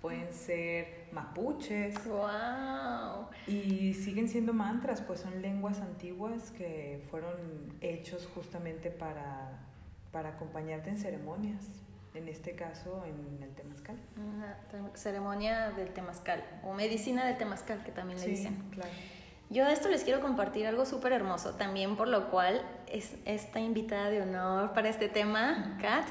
pueden 0.00 0.32
ser 0.32 1.06
mapuches. 1.12 2.06
¡Wow! 2.06 3.26
Y 3.46 3.94
siguen 3.94 4.28
siendo 4.28 4.52
mantras, 4.52 5.00
pues 5.00 5.20
son 5.20 5.40
lenguas 5.42 5.80
antiguas 5.80 6.50
que 6.50 7.04
fueron 7.10 7.34
hechos 7.80 8.28
justamente 8.34 8.90
para, 8.90 9.58
para 10.12 10.30
acompañarte 10.30 10.90
en 10.90 10.98
ceremonias. 10.98 11.64
En 12.14 12.26
este 12.26 12.54
caso, 12.54 13.04
en 13.04 13.42
el 13.42 13.54
temazcal. 13.54 13.96
Una 14.16 14.56
ceremonia 14.94 15.70
del 15.70 15.90
temazcal, 15.90 16.42
o 16.64 16.72
medicina 16.72 17.24
del 17.26 17.36
temazcal, 17.36 17.84
que 17.84 17.92
también 17.92 18.18
le 18.18 18.24
sí, 18.24 18.30
dicen. 18.30 18.56
claro. 18.70 18.90
Yo 19.50 19.64
de 19.64 19.72
esto 19.72 19.88
les 19.88 20.04
quiero 20.04 20.20
compartir 20.20 20.66
algo 20.66 20.84
súper 20.84 21.12
hermoso, 21.12 21.54
también 21.54 21.96
por 21.96 22.08
lo 22.08 22.30
cual 22.30 22.62
es 22.86 23.14
esta 23.24 23.60
invitada 23.60 24.10
de 24.10 24.20
honor 24.20 24.72
para 24.74 24.88
este 24.88 25.08
tema, 25.08 25.78
Kat. 25.80 26.06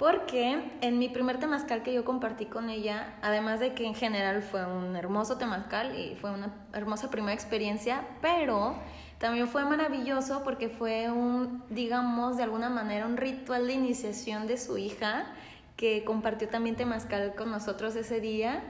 Porque 0.00 0.58
en 0.80 0.98
mi 0.98 1.10
primer 1.10 1.38
temazcal 1.38 1.82
que 1.82 1.92
yo 1.92 2.06
compartí 2.06 2.46
con 2.46 2.70
ella, 2.70 3.18
además 3.20 3.60
de 3.60 3.74
que 3.74 3.84
en 3.84 3.94
general 3.94 4.40
fue 4.40 4.64
un 4.64 4.96
hermoso 4.96 5.36
temazcal 5.36 5.94
y 5.94 6.16
fue 6.16 6.30
una 6.30 6.54
hermosa 6.72 7.10
primera 7.10 7.34
experiencia, 7.34 8.08
pero 8.22 8.76
también 9.18 9.46
fue 9.46 9.62
maravilloso 9.66 10.42
porque 10.42 10.70
fue 10.70 11.10
un, 11.10 11.62
digamos, 11.68 12.38
de 12.38 12.44
alguna 12.44 12.70
manera 12.70 13.04
un 13.04 13.18
ritual 13.18 13.66
de 13.66 13.74
iniciación 13.74 14.46
de 14.46 14.56
su 14.56 14.78
hija 14.78 15.34
que 15.76 16.02
compartió 16.02 16.48
también 16.48 16.76
temazcal 16.76 17.34
con 17.34 17.50
nosotros 17.50 17.94
ese 17.94 18.22
día. 18.22 18.62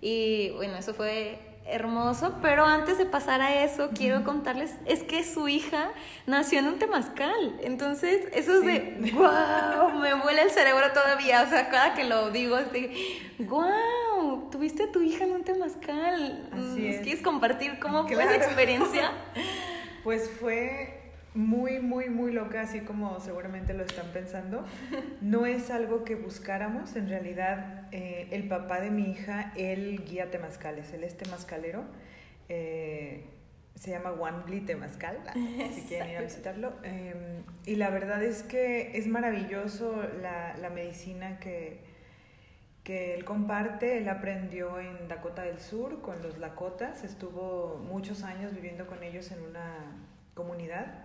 Y 0.00 0.52
bueno, 0.52 0.78
eso 0.78 0.94
fue 0.94 1.38
hermoso, 1.68 2.36
pero 2.42 2.64
antes 2.64 2.98
de 2.98 3.06
pasar 3.06 3.40
a 3.40 3.62
eso, 3.62 3.90
quiero 3.94 4.24
contarles, 4.24 4.74
es 4.86 5.02
que 5.02 5.22
su 5.24 5.48
hija 5.48 5.90
nació 6.26 6.60
en 6.60 6.66
un 6.66 6.78
temazcal, 6.78 7.58
entonces 7.62 8.26
eso 8.32 8.54
es 8.54 8.64
de, 8.64 9.12
wow, 9.12 9.90
me 9.98 10.14
vuela 10.14 10.42
el 10.42 10.50
cerebro 10.50 10.92
todavía, 10.92 11.42
o 11.42 11.48
sea, 11.48 11.68
cada 11.68 11.94
que 11.94 12.04
lo 12.04 12.30
digo, 12.30 12.58
es 12.58 12.72
de, 12.72 13.20
wow, 13.38 14.48
tuviste 14.50 14.84
a 14.84 14.92
tu 14.92 15.02
hija 15.02 15.24
en 15.24 15.32
un 15.32 15.44
temazcal, 15.44 16.48
Así 16.52 16.88
es. 16.88 17.00
¿quieres 17.02 17.22
compartir 17.22 17.78
cómo 17.78 18.06
fue 18.06 18.22
esa 18.22 18.36
experiencia? 18.36 19.12
Pues 20.04 20.30
fue 20.40 20.97
muy, 21.38 21.78
muy, 21.78 22.10
muy 22.10 22.32
loca, 22.32 22.62
así 22.62 22.80
como 22.80 23.20
seguramente 23.20 23.72
lo 23.72 23.84
están 23.84 24.08
pensando. 24.08 24.64
No 25.20 25.46
es 25.46 25.70
algo 25.70 26.02
que 26.02 26.16
buscáramos, 26.16 26.96
en 26.96 27.08
realidad 27.08 27.86
eh, 27.92 28.26
el 28.32 28.48
papá 28.48 28.80
de 28.80 28.90
mi 28.90 29.12
hija, 29.12 29.52
él 29.56 30.04
guía 30.04 30.32
temazcales, 30.32 30.92
él 30.92 31.04
es 31.04 31.16
temazcalero. 31.16 31.84
Eh, 32.48 33.24
se 33.76 33.92
llama 33.92 34.10
Wanbli 34.10 34.62
Temazcal, 34.62 35.18
si 35.72 35.82
quieren 35.82 36.10
ir 36.10 36.16
a 36.16 36.22
visitarlo. 36.22 36.72
Em, 36.82 37.44
y 37.64 37.76
la 37.76 37.90
verdad 37.90 38.20
es 38.24 38.42
que 38.42 38.98
es 38.98 39.06
maravilloso 39.06 40.02
la, 40.20 40.56
la 40.56 40.70
medicina 40.70 41.38
que, 41.38 41.78
que 42.82 43.14
él 43.14 43.24
comparte. 43.24 43.98
Él 43.98 44.08
aprendió 44.08 44.80
en 44.80 45.06
Dakota 45.06 45.42
del 45.42 45.60
Sur 45.60 46.00
con 46.00 46.20
los 46.20 46.38
Lakotas, 46.38 47.04
estuvo 47.04 47.80
muchos 47.88 48.24
años 48.24 48.52
viviendo 48.52 48.88
con 48.88 49.04
ellos 49.04 49.30
en 49.30 49.40
una 49.42 49.76
comunidad 50.34 51.04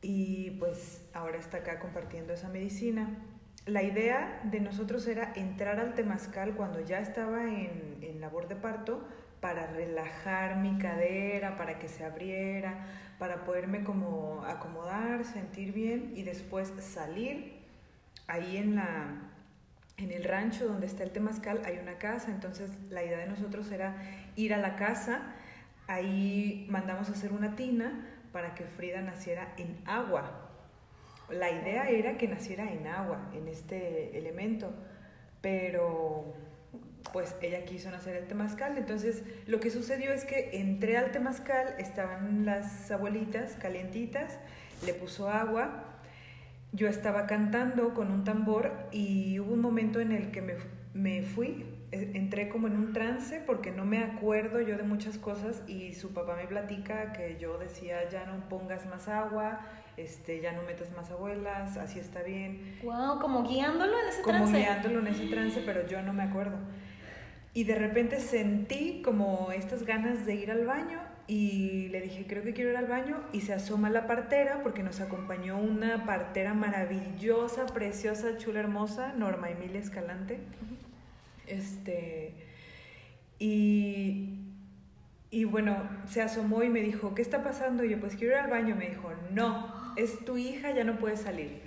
y 0.00 0.50
pues 0.52 1.04
ahora 1.12 1.38
está 1.38 1.58
acá 1.58 1.78
compartiendo 1.78 2.32
esa 2.32 2.48
medicina. 2.48 3.18
La 3.66 3.82
idea 3.82 4.40
de 4.44 4.60
nosotros 4.60 5.06
era 5.06 5.32
entrar 5.34 5.78
al 5.80 5.94
temazcal 5.94 6.54
cuando 6.54 6.80
ya 6.80 7.00
estaba 7.00 7.44
en, 7.44 7.98
en 8.00 8.20
labor 8.20 8.48
de 8.48 8.56
parto 8.56 9.06
para 9.40 9.66
relajar 9.66 10.56
mi 10.56 10.78
cadera, 10.78 11.56
para 11.56 11.78
que 11.78 11.88
se 11.88 12.04
abriera, 12.04 12.86
para 13.18 13.44
poderme 13.44 13.84
como 13.84 14.44
acomodar, 14.44 15.24
sentir 15.24 15.72
bien 15.72 16.12
y 16.16 16.22
después 16.22 16.72
salir. 16.80 17.58
Ahí 18.26 18.56
en, 18.56 18.76
la, 18.76 19.30
en 19.96 20.12
el 20.12 20.24
rancho 20.24 20.66
donde 20.66 20.86
está 20.86 21.02
el 21.02 21.10
temazcal 21.10 21.62
hay 21.64 21.78
una 21.78 21.98
casa, 21.98 22.30
entonces 22.30 22.70
la 22.90 23.02
idea 23.02 23.18
de 23.18 23.26
nosotros 23.26 23.70
era 23.70 23.96
ir 24.36 24.54
a 24.54 24.58
la 24.58 24.76
casa, 24.76 25.34
ahí 25.86 26.66
mandamos 26.68 27.08
a 27.08 27.12
hacer 27.12 27.32
una 27.32 27.56
tina, 27.56 28.06
para 28.32 28.54
que 28.54 28.64
Frida 28.64 29.02
naciera 29.02 29.54
en 29.56 29.78
agua. 29.86 30.50
La 31.30 31.50
idea 31.50 31.88
era 31.90 32.16
que 32.16 32.28
naciera 32.28 32.72
en 32.72 32.86
agua, 32.86 33.30
en 33.34 33.48
este 33.48 34.16
elemento, 34.16 34.72
pero 35.40 36.34
pues 37.12 37.34
ella 37.42 37.64
quiso 37.64 37.90
nacer 37.90 38.16
el 38.16 38.26
temazcal. 38.26 38.78
Entonces 38.78 39.22
lo 39.46 39.60
que 39.60 39.70
sucedió 39.70 40.12
es 40.12 40.24
que 40.24 40.50
entré 40.60 40.96
al 40.96 41.10
temazcal, 41.10 41.74
estaban 41.78 42.44
las 42.44 42.90
abuelitas 42.90 43.56
calientitas, 43.56 44.38
le 44.84 44.94
puso 44.94 45.28
agua, 45.30 45.84
yo 46.72 46.88
estaba 46.88 47.26
cantando 47.26 47.94
con 47.94 48.10
un 48.10 48.24
tambor 48.24 48.72
y 48.92 49.38
hubo 49.40 49.52
un 49.52 49.60
momento 49.60 50.00
en 50.00 50.12
el 50.12 50.30
que 50.30 50.42
me, 50.42 50.54
me 50.94 51.22
fui 51.22 51.77
entré 51.90 52.48
como 52.48 52.66
en 52.66 52.76
un 52.76 52.92
trance 52.92 53.40
porque 53.46 53.70
no 53.70 53.84
me 53.84 53.98
acuerdo 53.98 54.60
yo 54.60 54.76
de 54.76 54.82
muchas 54.82 55.16
cosas 55.16 55.62
y 55.66 55.94
su 55.94 56.12
papá 56.12 56.36
me 56.36 56.46
platica 56.46 57.12
que 57.12 57.38
yo 57.40 57.56
decía 57.58 58.08
ya 58.10 58.26
no 58.26 58.48
pongas 58.48 58.86
más 58.86 59.08
agua, 59.08 59.60
este, 59.96 60.40
ya 60.40 60.52
no 60.52 60.62
metas 60.62 60.90
más 60.94 61.10
abuelas, 61.10 61.76
así 61.76 61.98
está 61.98 62.22
bien. 62.22 62.78
Wow, 62.82 63.18
como 63.20 63.42
guiándolo 63.42 63.92
en 64.00 64.08
ese 64.08 64.22
trance. 64.22 64.44
Como 64.44 64.56
guiándolo 64.56 64.98
en 65.00 65.06
ese 65.08 65.26
trance, 65.26 65.62
pero 65.64 65.86
yo 65.86 66.02
no 66.02 66.12
me 66.12 66.22
acuerdo. 66.22 66.58
Y 67.54 67.64
de 67.64 67.74
repente 67.74 68.20
sentí 68.20 69.00
como 69.02 69.50
estas 69.52 69.84
ganas 69.84 70.26
de 70.26 70.34
ir 70.34 70.50
al 70.50 70.66
baño 70.66 71.00
y 71.26 71.88
le 71.88 72.00
dije, 72.02 72.26
creo 72.28 72.42
que 72.42 72.52
quiero 72.52 72.70
ir 72.70 72.76
al 72.76 72.86
baño 72.86 73.20
y 73.32 73.40
se 73.40 73.54
asoma 73.54 73.90
la 73.90 74.06
partera 74.06 74.62
porque 74.62 74.82
nos 74.82 75.00
acompañó 75.00 75.58
una 75.58 76.04
partera 76.04 76.54
maravillosa, 76.54 77.66
preciosa, 77.66 78.36
chula, 78.36 78.60
hermosa, 78.60 79.14
Norma 79.14 79.50
Emilia 79.50 79.80
Escalante. 79.80 80.38
Este, 81.48 82.34
y, 83.38 84.38
y 85.30 85.44
bueno, 85.44 85.76
se 86.06 86.22
asomó 86.22 86.62
y 86.62 86.68
me 86.68 86.80
dijo, 86.80 87.14
¿qué 87.14 87.22
está 87.22 87.42
pasando? 87.42 87.84
Y 87.84 87.90
yo, 87.90 88.00
pues 88.00 88.16
quiero 88.16 88.34
ir 88.34 88.40
al 88.40 88.50
baño. 88.50 88.76
Me 88.76 88.88
dijo, 88.88 89.10
no, 89.32 89.94
es 89.96 90.24
tu 90.24 90.36
hija, 90.36 90.70
ya 90.72 90.84
no 90.84 90.98
puedes 90.98 91.20
salir. 91.20 91.60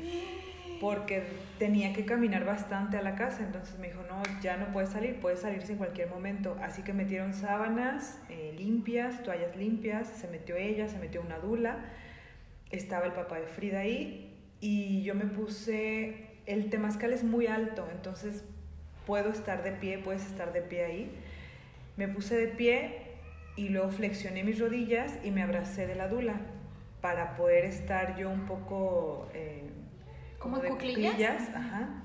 Porque 0.80 1.24
tenía 1.60 1.94
que 1.94 2.06
caminar 2.06 2.44
bastante 2.44 2.98
a 2.98 3.02
la 3.02 3.16
casa. 3.16 3.44
Entonces 3.44 3.78
me 3.80 3.88
dijo, 3.88 4.02
no, 4.10 4.22
ya 4.42 4.58
no 4.58 4.72
puedes 4.72 4.90
salir, 4.90 5.20
puedes 5.20 5.42
salirse 5.42 5.74
en 5.74 5.78
cualquier 5.78 6.10
momento. 6.10 6.58
Así 6.62 6.82
que 6.82 6.94
metieron 6.94 7.34
sábanas 7.34 8.20
eh, 8.30 8.54
limpias, 8.58 9.22
toallas 9.24 9.56
limpias, 9.56 10.08
se 10.08 10.28
metió 10.28 10.56
ella, 10.56 10.88
se 10.88 10.98
metió 10.98 11.22
una 11.22 11.38
dula. 11.38 11.78
Estaba 12.72 13.06
el 13.06 13.12
papá 13.12 13.40
de 13.40 13.48
Frida 13.48 13.80
ahí 13.82 14.32
y 14.62 15.02
yo 15.02 15.16
me 15.16 15.26
puse, 15.26 16.28
el 16.46 16.70
temazcal 16.70 17.12
es 17.12 17.24
muy 17.24 17.48
alto, 17.48 17.88
entonces 17.92 18.46
puedo 19.06 19.30
estar 19.30 19.64
de 19.64 19.72
pie, 19.72 19.98
puedes 19.98 20.26
estar 20.26 20.54
de 20.54 20.62
pie 20.62 20.86
ahí. 20.86 21.12
Me 21.98 22.08
puse 22.08 22.38
de 22.38 22.48
pie 22.48 23.02
y 23.56 23.70
luego 23.70 23.92
flexioné 23.92 24.44
mis 24.44 24.60
rodillas 24.60 25.18
y 25.24 25.32
me 25.32 25.44
abracé 25.44 25.88
de 25.88 25.96
la 25.96 26.08
dula 26.08 26.36
para 27.02 27.36
poder 27.36 27.66
estar 27.66 28.16
yo 28.16 28.30
un 28.30 28.46
poco 28.46 29.28
eh, 29.34 29.70
como 30.40 30.60
de 30.60 30.70
cuclillas. 30.70 31.50
Ajá. 31.56 32.04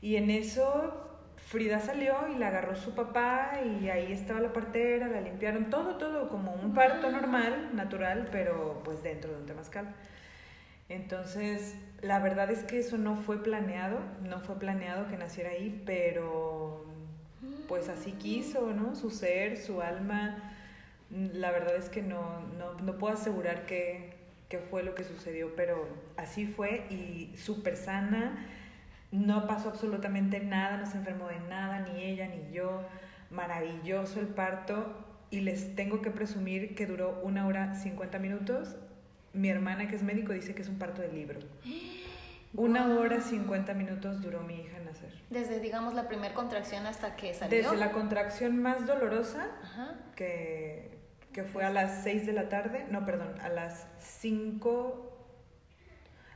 Y 0.00 0.16
en 0.16 0.30
eso 0.30 1.06
Frida 1.36 1.80
salió 1.80 2.28
y 2.34 2.38
la 2.38 2.48
agarró 2.48 2.74
su 2.74 2.94
papá 2.94 3.60
y 3.64 3.88
ahí 3.88 4.12
estaba 4.12 4.40
la 4.40 4.52
partera, 4.52 5.06
la 5.06 5.20
limpiaron, 5.20 5.70
todo, 5.70 5.96
todo 5.96 6.28
como 6.28 6.52
un 6.52 6.74
parto 6.74 7.10
normal, 7.10 7.70
natural, 7.74 8.28
pero 8.32 8.80
pues 8.84 9.02
dentro 9.02 9.32
de 9.32 9.38
un 9.38 9.46
temazcal. 9.46 9.94
Entonces, 10.88 11.74
la 12.00 12.20
verdad 12.20 12.50
es 12.50 12.62
que 12.62 12.78
eso 12.78 12.98
no 12.98 13.16
fue 13.16 13.42
planeado, 13.42 13.98
no 14.22 14.40
fue 14.40 14.58
planeado 14.58 15.08
que 15.08 15.16
naciera 15.16 15.50
ahí, 15.50 15.82
pero 15.84 16.84
pues 17.68 17.88
así 17.88 18.12
quiso, 18.12 18.72
¿no? 18.72 18.94
Su 18.94 19.10
ser, 19.10 19.56
su 19.56 19.80
alma. 19.80 20.52
La 21.10 21.50
verdad 21.50 21.76
es 21.76 21.88
que 21.88 22.02
no, 22.02 22.40
no, 22.58 22.74
no 22.74 22.98
puedo 22.98 23.14
asegurar 23.14 23.66
qué, 23.66 24.14
fue 24.70 24.82
lo 24.82 24.94
que 24.94 25.04
sucedió, 25.04 25.54
pero 25.56 25.88
así 26.16 26.46
fue 26.46 26.86
y 26.88 27.36
súper 27.36 27.76
sana. 27.76 28.46
No 29.10 29.46
pasó 29.46 29.70
absolutamente 29.70 30.40
nada, 30.40 30.76
no 30.76 30.86
se 30.86 30.96
enfermó 30.98 31.28
de 31.28 31.40
nada, 31.40 31.80
ni 31.80 32.02
ella 32.02 32.28
ni 32.28 32.52
yo. 32.52 32.82
Maravilloso 33.30 34.20
el 34.20 34.28
parto 34.28 35.04
y 35.30 35.40
les 35.40 35.74
tengo 35.74 36.00
que 36.00 36.10
presumir 36.12 36.76
que 36.76 36.86
duró 36.86 37.20
una 37.24 37.46
hora 37.46 37.74
50 37.74 38.20
minutos 38.20 38.76
mi 39.36 39.48
hermana, 39.48 39.88
que 39.88 39.96
es 39.96 40.02
médico, 40.02 40.32
dice 40.32 40.54
que 40.54 40.62
es 40.62 40.68
un 40.68 40.78
parto 40.78 41.02
de 41.02 41.08
libro. 41.12 41.40
Una 42.54 42.86
hora 42.86 43.20
50 43.20 43.74
minutos 43.74 44.22
duró 44.22 44.40
mi 44.40 44.60
hija 44.60 44.78
nacer. 44.78 45.12
Desde, 45.28 45.60
digamos, 45.60 45.94
la 45.94 46.08
primera 46.08 46.32
contracción 46.32 46.86
hasta 46.86 47.14
que 47.14 47.34
salió. 47.34 47.58
Desde 47.58 47.76
la 47.76 47.92
contracción 47.92 48.62
más 48.62 48.86
dolorosa, 48.86 49.50
Que, 50.14 50.98
que 51.32 51.44
fue 51.44 51.64
a 51.64 51.70
las 51.70 52.02
6 52.02 52.24
de 52.24 52.32
la 52.32 52.48
tarde, 52.48 52.86
no, 52.90 53.04
perdón, 53.04 53.38
a 53.42 53.50
las 53.50 53.86
5 53.98 55.12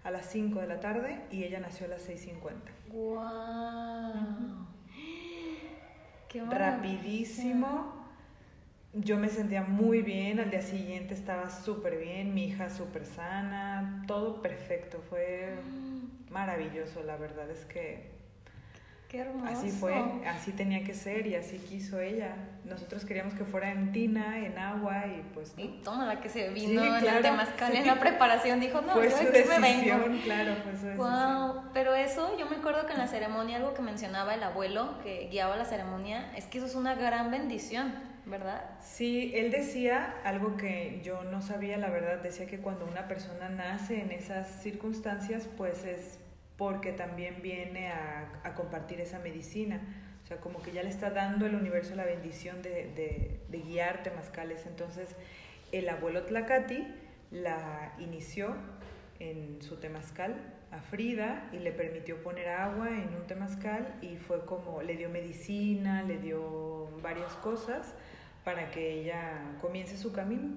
a 0.02 0.11
las 0.11 0.26
5 0.26 0.61
de 0.61 0.66
la 0.66 0.80
tarde 0.80 1.21
y 1.30 1.45
ella 1.45 1.61
nació 1.61 1.87
a 1.87 1.90
las 1.90 2.09
6.50. 2.09 2.52
¡Wow! 2.92 4.66
Qué 6.28 6.42
Rapidísimo 6.45 8.00
yo 8.92 9.18
me 9.18 9.28
sentía 9.28 9.62
muy 9.62 10.02
bien, 10.02 10.40
al 10.40 10.50
día 10.50 10.62
siguiente 10.62 11.14
estaba 11.14 11.50
súper 11.50 11.99
bien, 11.99 12.35
mi 12.35 12.44
hija 12.44 12.70
súper 12.70 13.06
sana, 13.06 14.04
todo 14.06 14.42
perfecto, 14.42 15.00
fue 15.09 15.54
mm. 15.62 16.32
maravilloso, 16.32 17.02
la 17.02 17.16
verdad 17.16 17.50
es 17.50 17.64
que 17.64 18.20
Qué 19.11 19.18
hermoso. 19.18 19.52
Así 19.52 19.73
fue, 19.73 19.92
así 20.25 20.52
tenía 20.52 20.85
que 20.85 20.94
ser 20.94 21.26
y 21.26 21.35
así 21.35 21.59
quiso 21.59 21.99
ella. 21.99 22.37
Nosotros 22.64 23.04
queríamos 23.04 23.35
que 23.35 23.44
fuera 23.44 23.73
en 23.73 23.90
tina, 23.90 24.38
en 24.38 24.56
agua 24.56 25.04
y 25.09 25.25
pues... 25.35 25.52
Y 25.56 25.80
toma 25.82 26.06
la 26.06 26.20
que 26.20 26.28
se 26.28 26.49
vino 26.50 26.80
en 26.85 27.04
el 27.04 27.20
temazcal 27.20 27.75
en 27.75 27.88
la 27.88 27.99
preparación, 27.99 28.61
dijo, 28.61 28.80
no, 28.82 28.92
fue 28.92 29.06
yo 29.06 29.16
su 29.16 29.23
aquí 29.25 29.32
decisión, 29.32 29.61
me 29.61 29.85
vengo. 29.85 30.23
claro, 30.23 30.54
fue 30.62 30.76
su 30.76 30.87
decisión. 30.87 30.97
Wow, 30.99 31.62
pero 31.75 31.97
eso, 31.97 32.38
yo 32.38 32.49
me 32.49 32.59
acuerdo 32.59 32.87
que 32.87 32.92
en 32.92 32.99
la 33.00 33.09
ceremonia 33.09 33.56
algo 33.56 33.75
que 33.75 33.82
mencionaba 33.82 34.32
el 34.32 34.44
abuelo 34.44 35.00
que 35.02 35.26
guiaba 35.28 35.56
la 35.56 35.64
ceremonia, 35.64 36.30
es 36.37 36.47
que 36.47 36.59
eso 36.59 36.68
es 36.68 36.76
una 36.76 36.94
gran 36.94 37.32
bendición. 37.32 37.92
¿Verdad? 38.30 38.70
Sí, 38.80 39.32
él 39.34 39.50
decía 39.50 40.14
algo 40.25 40.56
que 40.56 41.00
yo 41.02 41.25
no 41.25 41.42
sabía, 41.42 41.76
la 41.76 41.90
verdad, 41.90 42.18
decía 42.18 42.46
que 42.46 42.58
cuando 42.58 42.87
una 42.87 43.08
persona 43.08 43.49
nace 43.49 44.00
en 44.00 44.12
esas 44.12 44.62
circunstancias, 44.62 45.49
pues 45.56 45.84
es 45.84 46.18
porque 46.56 46.92
también 46.92 47.42
viene 47.42 47.88
a, 47.88 48.54
compartir 48.54 49.00
esa 49.00 49.18
medicina. 49.18 49.80
O 50.25 50.26
sea, 50.26 50.38
como 50.38 50.62
que 50.62 50.72
ya 50.72 50.82
le 50.82 50.90
está 50.90 51.10
dando 51.10 51.46
el 51.46 51.54
universo 51.54 51.94
la 51.94 52.04
bendición 52.04 52.62
de, 52.62 52.92
de, 52.94 53.40
de 53.49 53.58
guiar 53.58 54.02
temazcales. 54.02 54.66
Entonces, 54.66 55.08
el 55.72 55.88
abuelo 55.88 56.25
Tlacati 56.25 56.87
la 57.30 57.94
inició 57.99 58.54
en 59.18 59.60
su 59.62 59.76
temazcal 59.76 60.37
a 60.70 60.80
Frida 60.80 61.49
y 61.52 61.58
le 61.58 61.72
permitió 61.72 62.22
poner 62.22 62.49
agua 62.49 62.88
en 62.90 63.14
un 63.14 63.26
temazcal 63.26 63.94
y 64.02 64.16
fue 64.16 64.44
como 64.44 64.82
le 64.82 64.96
dio 64.96 65.08
medicina, 65.08 66.02
le 66.02 66.18
dio 66.18 66.88
varias 67.02 67.32
cosas 67.34 67.94
para 68.44 68.70
que 68.70 69.00
ella 69.00 69.56
comience 69.61 69.97
su 69.97 70.12
camino. 70.12 70.54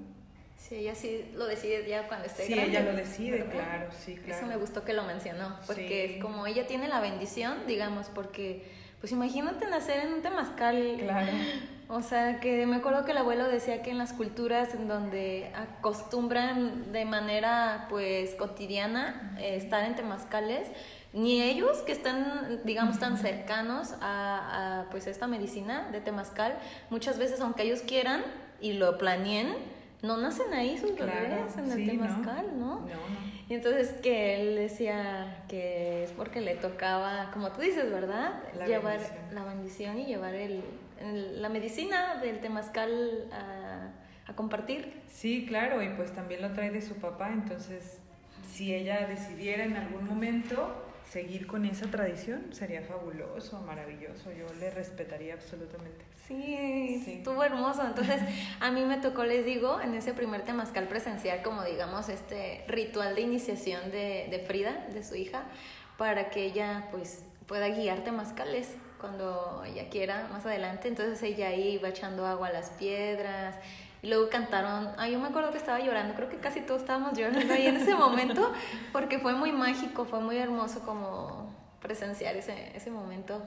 Sí, 0.57 0.75
ella 0.75 0.95
sí 0.95 1.29
lo 1.35 1.45
decide 1.45 1.87
ya 1.87 2.07
cuando 2.07 2.25
esté 2.25 2.45
sí, 2.45 2.53
grande. 2.53 2.71
ella 2.71 2.91
lo 2.91 2.95
decide, 2.95 3.45
claro, 3.45 3.89
sí, 3.91 4.15
claro. 4.15 4.37
Eso 4.37 4.47
me 4.47 4.55
gustó 4.55 4.85
que 4.85 4.93
lo 4.93 5.03
mencionó, 5.03 5.57
porque 5.67 6.05
es 6.05 6.21
como 6.21 6.47
ella 6.47 6.67
tiene 6.67 6.87
la 6.87 7.01
bendición, 7.01 7.67
digamos, 7.67 8.07
porque 8.07 8.63
pues 9.01 9.11
imagínate 9.11 9.67
nacer 9.67 10.05
en 10.05 10.13
un 10.13 10.21
temazcal. 10.21 10.95
Claro. 10.99 11.31
O 11.89 12.01
sea, 12.01 12.39
que 12.39 12.65
me 12.65 12.77
acuerdo 12.77 13.05
que 13.05 13.11
el 13.11 13.17
abuelo 13.17 13.47
decía 13.47 13.83
que 13.83 13.91
en 13.91 13.97
las 13.97 14.13
culturas 14.13 14.73
en 14.73 14.87
donde 14.87 15.51
acostumbran 15.53 16.91
de 16.91 17.05
manera 17.05 17.87
pues 17.89 18.33
cotidiana 18.35 19.35
eh, 19.37 19.57
estar 19.57 19.83
en 19.83 19.93
temazcales, 19.95 20.69
ni 21.13 21.41
ellos 21.41 21.77
que 21.84 21.91
están, 21.91 22.62
digamos, 22.63 23.00
tan 23.00 23.17
cercanos 23.17 23.93
a, 24.01 24.82
a, 24.82 24.89
pues 24.89 25.08
esta 25.08 25.27
medicina 25.27 25.89
de 25.91 26.01
temazcal, 26.01 26.58
muchas 26.89 27.17
veces 27.20 27.39
aunque 27.41 27.63
ellos 27.63 27.82
quieran 27.82 28.24
y 28.62 28.74
lo 28.74 28.98
planeen, 28.98 29.53
no 30.01 30.17
nacen 30.17 30.53
ahí 30.53 30.77
sus 30.77 30.98
bebés 30.98 31.55
en 31.58 31.72
el 31.72 31.86
temazcal, 31.86 32.48
¿no? 32.60 32.79
No, 32.82 32.82
no. 32.82 33.34
Y 33.50 33.53
entonces 33.55 33.93
que 34.01 34.41
él 34.41 34.55
decía 34.55 35.43
que 35.48 36.03
es 36.05 36.12
porque 36.12 36.41
le 36.41 36.55
tocaba, 36.55 37.29
como 37.32 37.51
tú 37.51 37.62
dices, 37.62 37.91
¿verdad? 37.91 38.41
La 38.58 38.65
llevar 38.65 39.00
bendición. 39.00 39.36
la 39.36 39.43
bendición 39.46 40.00
y 40.00 40.05
llevar 40.05 40.34
el, 40.34 40.63
el- 41.01 41.41
la 41.41 41.50
medicina 41.50 42.15
del 42.22 42.39
temazcal 42.39 43.29
a, 43.34 44.29
a 44.32 44.36
compartir. 44.36 45.01
Sí, 45.10 45.46
claro, 45.46 45.82
y 45.84 45.89
pues 45.89 46.12
también 46.13 46.41
lo 46.41 46.51
trae 46.53 46.72
de 46.72 46.82
su 46.82 46.96
papá, 46.96 47.29
entonces 47.32 48.00
si 48.51 48.74
ella 48.74 49.05
decidiera 49.08 49.63
en 49.65 49.75
algún 49.77 50.05
momento 50.05 50.74
seguir 51.13 51.46
con 51.46 51.63
esa 51.65 51.86
tradición, 51.91 52.51
sería 52.51 52.82
fabuloso, 52.82 53.62
maravilloso, 53.62 54.32
yo 54.32 54.48
le 54.60 54.72
respetaría 54.72 55.36
absolutamente. 55.36 56.03
Sí, 56.27 57.01
Sí. 57.05 57.13
estuvo 57.20 57.43
hermoso. 57.43 57.86
Entonces, 57.86 58.20
a 58.60 58.72
mí 58.72 58.84
me 58.84 58.98
tocó, 58.98 59.24
les 59.24 59.46
digo, 59.46 59.79
en 59.79 59.93
ese 59.93 60.13
primer 60.15 60.41
temazcal 60.43 60.88
presenciar 60.88 61.43
como, 61.43 61.63
digamos, 61.63 62.10
este 62.10 62.65
ritual 62.67 63.13
de 63.13 63.22
iniciación 63.22 63.91
de, 63.91 64.27
de 64.32 64.39
Frida, 64.39 64.88
de 64.91 65.03
su 65.03 65.13
hija, 65.15 65.43
para 66.00 66.32
que 66.32 66.46
ella, 66.46 66.88
pues, 66.91 67.24
pueda 67.46 67.67
guiar 67.70 68.03
temazcales 68.03 68.74
cuando 69.00 69.63
ella 69.67 69.89
quiera 69.89 70.27
más 70.32 70.46
adelante. 70.48 70.88
Entonces, 70.88 71.22
ella 71.22 71.50
ahí 71.50 71.74
iba 71.74 71.89
echando 71.89 72.25
agua 72.25 72.48
a 72.48 72.53
las 72.53 72.70
piedras. 72.72 73.55
Y 74.03 74.07
luego 74.10 74.29
cantaron, 74.29 74.89
ah, 74.98 75.07
yo 75.07 75.17
me 75.17 75.29
acuerdo 75.29 75.51
que 75.51 75.57
estaba 75.57 75.79
llorando, 75.79 76.13
creo 76.13 76.27
que 76.29 76.38
casi 76.38 76.60
todos 76.62 76.81
estábamos 76.81 77.17
llorando 77.17 77.53
ahí 77.53 77.65
en 77.67 77.77
ese 77.77 77.95
momento, 77.95 78.51
porque 78.91 79.17
fue 79.17 79.33
muy 79.33 79.51
mágico, 79.53 80.03
fue 80.05 80.19
muy 80.19 80.38
hermoso 80.38 80.81
como 80.81 81.50
presenciar 81.81 82.36
ese, 82.36 82.75
ese 82.75 82.91
momento 82.91 83.41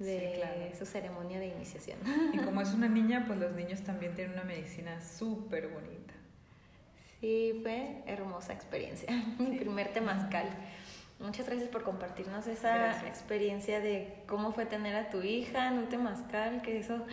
de 0.00 0.18
Sí, 0.18 0.40
claro. 0.40 0.76
su 0.76 0.86
ceremonia 0.86 1.38
de 1.38 1.46
iniciación. 1.46 1.98
Y 2.32 2.38
como 2.38 2.60
es 2.60 2.74
una 2.74 2.88
niña, 2.88 3.24
pues 3.26 3.38
los 3.38 3.52
niños 3.52 3.80
también 3.84 4.14
tienen 4.14 4.32
una 4.34 4.42
medicina 4.44 5.00
súper 5.00 5.68
bonita. 5.68 6.12
Sí, 7.20 7.60
fue 7.62 8.02
hermosa 8.06 8.52
experiencia. 8.52 9.08
Mi 9.38 9.56
primer 9.56 9.92
temazcal. 9.92 10.46
Muchas 11.20 11.46
gracias 11.46 11.68
por 11.68 11.84
compartirnos 11.84 12.48
esa 12.48 12.74
Gracias. 12.76 13.06
experiencia 13.06 13.78
de 13.78 14.12
cómo 14.26 14.52
fue 14.52 14.66
tener 14.66 14.96
a 14.96 15.08
tu 15.10 15.22
hija 15.22 15.68
en 15.68 15.74
un 15.78 15.88
temazcal, 15.88 16.62
que 16.62 16.80
eso... 16.80 17.06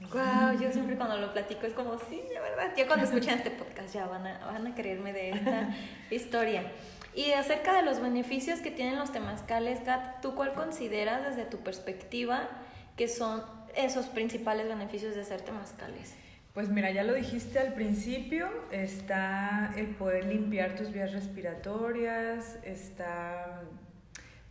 Wow, 0.00 0.60
yo 0.60 0.70
siempre 0.72 0.96
cuando 0.96 1.16
lo 1.18 1.32
platico 1.32 1.66
es 1.66 1.72
como, 1.72 1.98
sí, 1.98 2.22
de 2.28 2.40
verdad. 2.40 2.72
Ya 2.76 2.86
cuando 2.86 3.06
escuchan 3.06 3.38
este 3.38 3.50
podcast 3.50 3.94
ya 3.94 4.06
van 4.06 4.26
a, 4.26 4.46
van 4.46 4.66
a 4.66 4.74
creerme 4.74 5.12
de 5.12 5.30
esta 5.30 5.74
historia. 6.10 6.70
Y 7.14 7.32
acerca 7.32 7.74
de 7.76 7.82
los 7.82 8.00
beneficios 8.00 8.60
que 8.60 8.70
tienen 8.70 8.98
los 8.98 9.12
temazcales, 9.12 9.80
Kat, 9.80 10.20
¿tú 10.20 10.34
cuál 10.34 10.52
consideras 10.54 11.24
desde 11.24 11.48
tu 11.48 11.58
perspectiva 11.58 12.48
que 12.96 13.08
son 13.08 13.42
esos 13.76 14.06
principales 14.06 14.68
beneficios 14.68 15.14
de 15.14 15.22
hacer 15.22 15.40
temazcales? 15.42 16.14
Pues 16.54 16.68
mira, 16.68 16.90
ya 16.92 17.02
lo 17.02 17.14
dijiste 17.14 17.58
al 17.58 17.74
principio, 17.74 18.48
está 18.70 19.72
el 19.76 19.88
poder 19.88 20.26
limpiar 20.26 20.76
tus 20.76 20.92
vías 20.92 21.12
respiratorias, 21.12 22.58
está... 22.62 23.62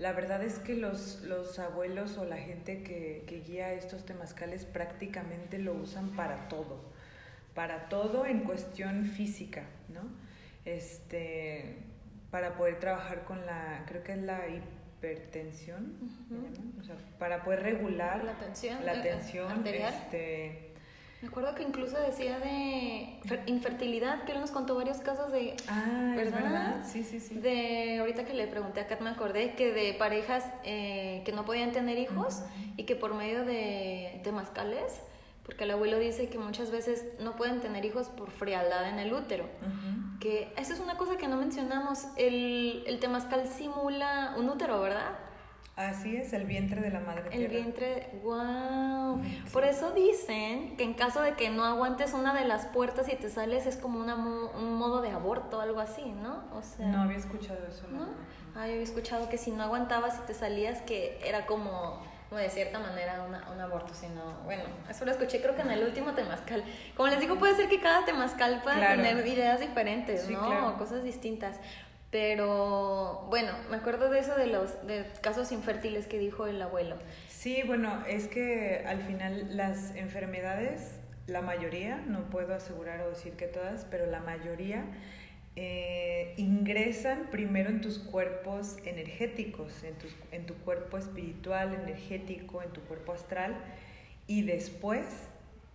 La 0.03 0.11
verdad 0.11 0.43
es 0.43 0.59
que 0.59 0.75
los, 0.75 1.21
los 1.21 1.59
abuelos 1.59 2.17
o 2.17 2.25
la 2.25 2.35
gente 2.35 2.83
que, 2.83 3.23
que 3.25 3.39
guía 3.39 3.71
estos 3.71 4.05
temazcales 4.05 4.65
prácticamente 4.65 5.59
lo 5.59 5.73
usan 5.75 6.09
para 6.09 6.49
todo, 6.49 6.81
para 7.55 7.87
todo 7.87 8.25
en 8.25 8.41
cuestión 8.41 9.05
física, 9.05 9.63
¿no? 9.87 10.01
Este, 10.65 11.77
para 12.31 12.57
poder 12.57 12.81
trabajar 12.81 13.23
con 13.23 13.45
la, 13.45 13.85
creo 13.87 14.03
que 14.03 14.11
es 14.11 14.17
la 14.17 14.41
hipertensión, 14.49 15.93
o 16.81 16.83
sea, 16.83 16.97
para 17.17 17.45
poder 17.45 17.63
regular 17.63 18.25
La 18.25 18.37
tensión, 18.37 18.85
la 18.85 18.95
eh, 18.95 19.03
tensión, 19.03 19.49
arterial. 19.49 19.93
este, 19.93 20.72
Me 21.23 21.29
acuerdo 21.29 21.55
que 21.55 21.63
incluso 21.63 21.97
decía 21.97 22.37
de 22.37 23.17
fer- 23.23 23.43
infertilidad, 23.45 24.25
que 24.25 24.33
él 24.33 24.41
nos 24.41 24.51
contó 24.51 24.75
varios 24.75 24.97
casos 24.97 25.31
de, 25.31 25.55
Ah, 25.69 26.13
es 26.17 26.31
¿Verdad? 26.33 26.83
Sí, 26.85 27.01
sí, 27.05 27.21
sí. 27.21 27.35
de 27.35 27.99
ahorita 27.99 28.25
que 28.25 28.33
le 28.33 28.45
pregunté 28.45 28.81
a 28.81 28.87
Kat 28.87 28.99
me 28.99 29.09
acordé 29.09 29.53
que 29.55 29.71
de 29.71 29.93
parejas 29.93 30.43
eh, 30.65 31.21
que 31.23 31.31
no 31.31 31.45
podían 31.45 31.71
tener 31.71 31.97
hijos 31.97 32.41
y 32.75 32.83
que 32.83 32.97
por 32.97 33.13
medio 33.13 33.45
de 33.45 34.19
temazcales, 34.25 34.99
porque 35.45 35.63
el 35.63 35.71
abuelo 35.71 35.97
dice 35.97 36.27
que 36.27 36.37
muchas 36.37 36.71
veces 36.71 37.05
no 37.21 37.37
pueden 37.37 37.61
tener 37.61 37.85
hijos 37.85 38.09
por 38.09 38.29
frialdad 38.29 38.89
en 38.89 38.99
el 38.99 39.13
útero. 39.13 39.45
Ujú. 39.61 40.19
Que 40.19 40.51
esa 40.57 40.73
es 40.73 40.81
una 40.81 40.97
cosa 40.97 41.15
que 41.17 41.29
no 41.29 41.37
mencionamos, 41.37 41.99
el, 42.17 42.83
el 42.85 42.99
temazcal 42.99 43.47
simula 43.47 44.35
un 44.37 44.49
útero, 44.49 44.81
¿verdad? 44.81 45.11
Así 45.75 46.15
es, 46.15 46.33
el 46.33 46.45
vientre 46.45 46.81
de 46.81 46.91
la 46.91 46.99
madre 46.99 47.23
El 47.31 47.47
vientre, 47.47 48.11
wow. 48.23 49.19
Sí. 49.23 49.43
Por 49.51 49.63
eso 49.65 49.91
dicen 49.91 50.77
que 50.77 50.83
en 50.83 50.93
caso 50.93 51.21
de 51.21 51.33
que 51.33 51.49
no 51.49 51.65
aguantes 51.65 52.13
una 52.13 52.31
de 52.35 52.45
las 52.45 52.67
puertas 52.67 53.11
y 53.11 53.15
te 53.15 53.27
sales 53.31 53.65
es 53.65 53.77
como 53.77 53.99
una 53.99 54.13
un 54.15 54.75
modo 54.75 55.01
de 55.01 55.09
aborto, 55.09 55.59
algo 55.61 55.79
así, 55.79 56.03
¿no? 56.03 56.43
O 56.53 56.61
sea, 56.61 56.85
No 56.89 57.01
había 57.01 57.17
escuchado 57.17 57.57
eso. 57.67 57.87
¿no? 57.89 58.01
no. 58.01 58.05
Ah, 58.55 58.67
yo 58.67 58.73
había 58.73 58.83
escuchado 58.83 59.29
que 59.29 59.39
si 59.39 59.49
no 59.49 59.63
aguantabas 59.63 60.19
y 60.23 60.27
te 60.27 60.35
salías 60.35 60.79
que 60.83 61.19
era 61.25 61.47
como, 61.47 62.03
como 62.29 62.39
de 62.39 62.51
cierta 62.51 62.77
manera 62.77 63.23
una- 63.27 63.49
un 63.51 63.59
aborto, 63.59 63.95
sino, 63.95 64.21
bueno, 64.45 64.61
eso 64.87 65.05
lo 65.05 65.11
escuché 65.11 65.41
creo 65.41 65.55
que 65.55 65.63
en 65.63 65.71
el 65.71 65.83
último 65.83 66.13
temazcal. 66.13 66.63
Como 66.95 67.07
les 67.09 67.19
digo, 67.19 67.39
puede 67.39 67.55
ser 67.55 67.67
que 67.67 67.79
cada 67.79 68.05
temazcal 68.05 68.61
pueda 68.61 68.75
Claro. 68.77 69.01
tener 69.01 69.25
ideas 69.25 69.59
diferentes, 69.59 70.21
Sí, 70.21 70.33
¿no? 70.33 70.45
claro. 70.45 70.67
O 70.69 70.77
cosas 70.77 71.03
distintas. 71.03 71.59
Pero 72.13 73.25
bueno, 73.31 73.53
me 73.71 73.77
acuerdo 73.77 74.11
de 74.11 74.19
eso 74.19 74.35
de 74.35 74.45
los 74.45 74.85
de 74.85 75.03
casos 75.21 75.51
infértiles 75.51 76.05
que 76.05 76.19
dijo 76.19 76.45
el 76.45 76.61
abuelo. 76.61 76.95
Sí, 77.27 77.63
bueno, 77.65 78.05
es 78.07 78.27
que 78.27 78.83
al 78.85 79.01
final 79.01 79.57
las 79.57 79.95
enfermedades, 79.95 80.91
la 81.25 81.41
mayoría, 81.41 81.97
no 82.07 82.29
puedo 82.29 82.53
asegurar 82.53 83.01
o 83.01 83.09
decir 83.09 83.33
que 83.33 83.47
todas, 83.47 83.85
pero 83.89 84.05
la 84.05 84.19
mayoría 84.19 84.85
eh, 85.55 86.35
ingresan 86.37 87.31
primero 87.31 87.71
en 87.71 87.81
tus 87.81 87.97
cuerpos 87.97 88.77
energéticos, 88.85 89.83
en, 89.83 89.95
tus- 89.95 90.15
en 90.31 90.45
tu 90.45 90.53
cuerpo 90.53 90.99
espiritual, 90.99 91.73
energético, 91.73 92.61
en 92.61 92.69
tu 92.69 92.81
cuerpo 92.81 93.13
astral, 93.13 93.55
y 94.27 94.43
después 94.43 95.03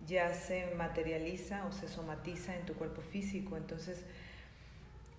ya 0.07 0.33
se 0.33 0.67
materializa 0.77 1.65
o 1.65 1.73
se 1.73 1.89
somatiza 1.89 2.55
en 2.55 2.65
tu 2.65 2.75
cuerpo 2.75 3.01
físico. 3.01 3.57
Entonces, 3.57 4.05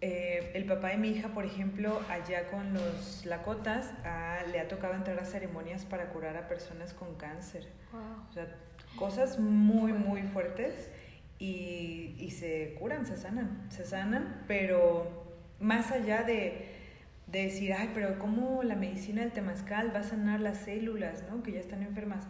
eh, 0.00 0.52
el 0.54 0.64
papá 0.64 0.88
de 0.88 0.96
mi 0.96 1.08
hija, 1.08 1.28
por 1.28 1.44
ejemplo, 1.44 2.00
allá 2.08 2.48
con 2.48 2.72
los 2.72 3.26
lacotas, 3.26 3.92
ah, 4.04 4.38
le 4.50 4.58
ha 4.58 4.66
tocado 4.66 4.94
entrar 4.94 5.18
a 5.18 5.24
ceremonias 5.24 5.84
para 5.84 6.08
curar 6.10 6.36
a 6.36 6.48
personas 6.48 6.94
con 6.94 7.16
cáncer. 7.16 7.68
O 8.28 8.32
sea, 8.32 8.46
cosas 8.96 9.38
muy, 9.38 9.92
muy 9.92 10.22
fuertes 10.22 10.90
y, 11.38 12.14
y 12.18 12.30
se 12.30 12.76
curan, 12.78 13.04
se 13.04 13.16
sanan, 13.16 13.66
se 13.70 13.84
sanan, 13.84 14.44
pero 14.46 15.26
más 15.60 15.90
allá 15.92 16.22
de, 16.22 16.68
de 17.26 17.44
decir, 17.44 17.74
ay, 17.74 17.90
pero 17.92 18.18
¿cómo 18.18 18.62
la 18.62 18.76
medicina 18.76 19.20
del 19.20 19.32
temazcal 19.32 19.94
va 19.94 20.00
a 20.00 20.04
sanar 20.04 20.40
las 20.40 20.58
células, 20.58 21.24
¿no? 21.30 21.42
Que 21.42 21.52
ya 21.52 21.60
están 21.60 21.82
enfermas. 21.82 22.26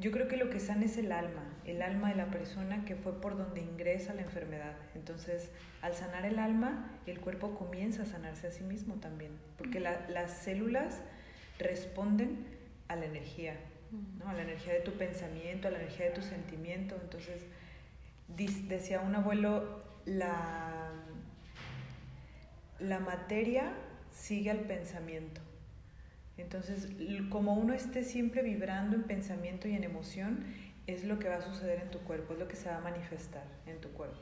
Yo 0.00 0.10
creo 0.12 0.28
que 0.28 0.36
lo 0.38 0.48
que 0.50 0.60
sana 0.60 0.86
es 0.86 0.96
el 0.96 1.12
alma, 1.12 1.42
el 1.66 1.82
alma 1.82 2.08
de 2.08 2.14
la 2.16 2.30
persona 2.30 2.84
que 2.86 2.96
fue 2.96 3.20
por 3.20 3.36
donde 3.36 3.60
ingresa 3.60 4.14
la 4.14 4.22
enfermedad. 4.22 4.72
Entonces, 4.94 5.50
al 5.82 5.94
sanar 5.94 6.24
el 6.24 6.38
alma, 6.38 6.90
el 7.06 7.20
cuerpo 7.20 7.54
comienza 7.54 8.02
a 8.04 8.06
sanarse 8.06 8.46
a 8.46 8.50
sí 8.50 8.64
mismo 8.64 8.94
también, 8.94 9.32
porque 9.58 9.78
la- 9.78 10.08
las 10.08 10.30
células 10.32 11.00
responden 11.58 12.46
a 12.88 12.96
la 12.96 13.04
energía, 13.04 13.54
¿no? 14.18 14.28
a 14.30 14.32
la 14.32 14.42
energía 14.42 14.72
de 14.72 14.80
tu 14.80 14.92
pensamiento, 14.92 15.68
a 15.68 15.70
la 15.70 15.78
energía 15.78 16.06
de 16.06 16.12
tu 16.12 16.22
sentimiento. 16.22 16.96
Entonces, 17.02 17.42
decía 18.28 19.00
un 19.00 19.14
abuelo, 19.14 19.82
la, 20.06 20.92
la 22.78 23.00
materia 23.00 23.72
sigue 24.12 24.50
al 24.50 24.60
pensamiento. 24.60 25.40
Entonces, 26.40 26.88
como 27.28 27.54
uno 27.54 27.74
esté 27.74 28.02
siempre 28.04 28.42
vibrando 28.42 28.96
en 28.96 29.04
pensamiento 29.04 29.68
y 29.68 29.74
en 29.74 29.84
emoción, 29.84 30.44
es 30.86 31.04
lo 31.04 31.18
que 31.18 31.28
va 31.28 31.36
a 31.36 31.42
suceder 31.42 31.80
en 31.80 31.90
tu 31.90 31.98
cuerpo, 32.00 32.32
es 32.32 32.38
lo 32.38 32.48
que 32.48 32.56
se 32.56 32.68
va 32.68 32.76
a 32.76 32.80
manifestar 32.80 33.44
en 33.66 33.80
tu 33.80 33.90
cuerpo. 33.90 34.18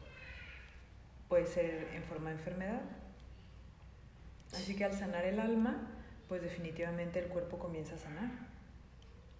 Puede 1.28 1.46
ser 1.46 1.88
en 1.94 2.02
forma 2.04 2.30
de 2.30 2.36
enfermedad 2.36 2.80
Así 4.54 4.74
que 4.74 4.84
al 4.84 4.94
sanar 4.94 5.24
el 5.24 5.40
alma, 5.40 5.76
pues 6.28 6.42
definitivamente 6.42 7.18
el 7.18 7.26
cuerpo 7.26 7.58
comienza 7.58 7.94
a 7.94 7.98
sanar. 7.98 8.30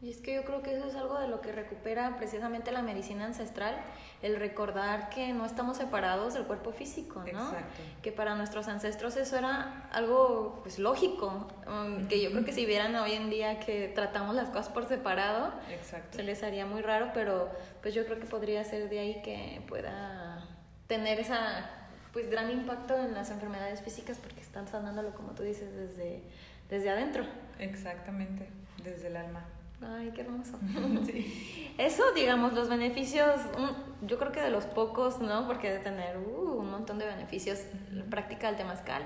Y 0.01 0.11
es 0.11 0.19
que 0.19 0.33
yo 0.33 0.45
creo 0.45 0.63
que 0.63 0.77
eso 0.77 0.87
es 0.87 0.95
algo 0.95 1.19
de 1.19 1.27
lo 1.27 1.41
que 1.41 1.51
recupera 1.51 2.17
precisamente 2.17 2.71
la 2.71 2.83
medicina 2.83 3.25
ancestral, 3.25 3.77
el 4.23 4.37
recordar 4.37 5.09
que 5.09 5.33
no 5.33 5.45
estamos 5.45 5.77
separados 5.77 6.35
del 6.35 6.45
cuerpo 6.45 6.71
físico, 6.71 7.25
¿no? 7.33 7.49
Exacto. 7.49 7.83
Que 8.01 8.13
para 8.13 8.37
nuestros 8.37 8.69
ancestros 8.69 9.17
eso 9.17 9.37
era 9.37 9.89
algo 9.91 10.61
pues 10.63 10.79
lógico, 10.79 11.49
um, 11.67 12.07
que 12.07 12.23
yo 12.23 12.31
creo 12.31 12.45
que 12.45 12.53
si 12.53 12.65
vieran 12.65 12.95
hoy 12.95 13.13
en 13.13 13.29
día 13.29 13.59
que 13.59 13.89
tratamos 13.89 14.37
las 14.37 14.51
cosas 14.51 14.69
por 14.69 14.87
separado, 14.87 15.53
Exacto. 15.69 16.17
se 16.17 16.23
les 16.23 16.45
haría 16.45 16.65
muy 16.65 16.81
raro, 16.83 17.11
pero 17.13 17.51
pues 17.83 17.93
yo 17.93 18.05
creo 18.05 18.21
que 18.21 18.27
podría 18.27 18.63
ser 18.63 18.89
de 18.89 19.01
ahí 19.01 19.23
que 19.23 19.63
pueda 19.67 20.47
tener 20.87 21.19
esa 21.19 21.71
pues 22.13 22.31
gran 22.31 22.53
impacto 22.53 22.97
en 22.97 23.15
las 23.15 23.31
enfermedades 23.31 23.83
físicas 23.83 24.19
porque 24.19 24.41
están 24.41 24.69
sanándolo 24.69 25.13
como 25.13 25.33
tú 25.33 25.43
dices 25.43 25.75
desde 25.75 26.23
desde 26.71 26.91
adentro. 26.91 27.25
Exactamente, 27.59 28.49
desde 28.85 29.09
el 29.09 29.17
alma. 29.17 29.45
Ay, 29.81 30.11
qué 30.15 30.23
hermoso. 30.23 30.59
Sí. 31.07 31.75
Eso, 31.79 32.03
digamos, 32.15 32.55
los 32.55 32.69
beneficios, 32.69 33.41
yo 34.03 34.19
creo 34.19 34.33
que 34.33 34.41
de 34.41 34.51
los 34.51 34.65
pocos, 34.65 35.21
¿no? 35.21 35.47
Porque 35.47 35.71
de 35.71 35.79
tener 35.79 36.19
uh, 36.19 36.59
un 36.59 36.71
montón 36.71 36.99
de 36.99 37.07
beneficios, 37.07 37.61
la 37.93 38.05
práctica 38.05 38.49
del 38.49 38.57
temazcal. 38.57 39.03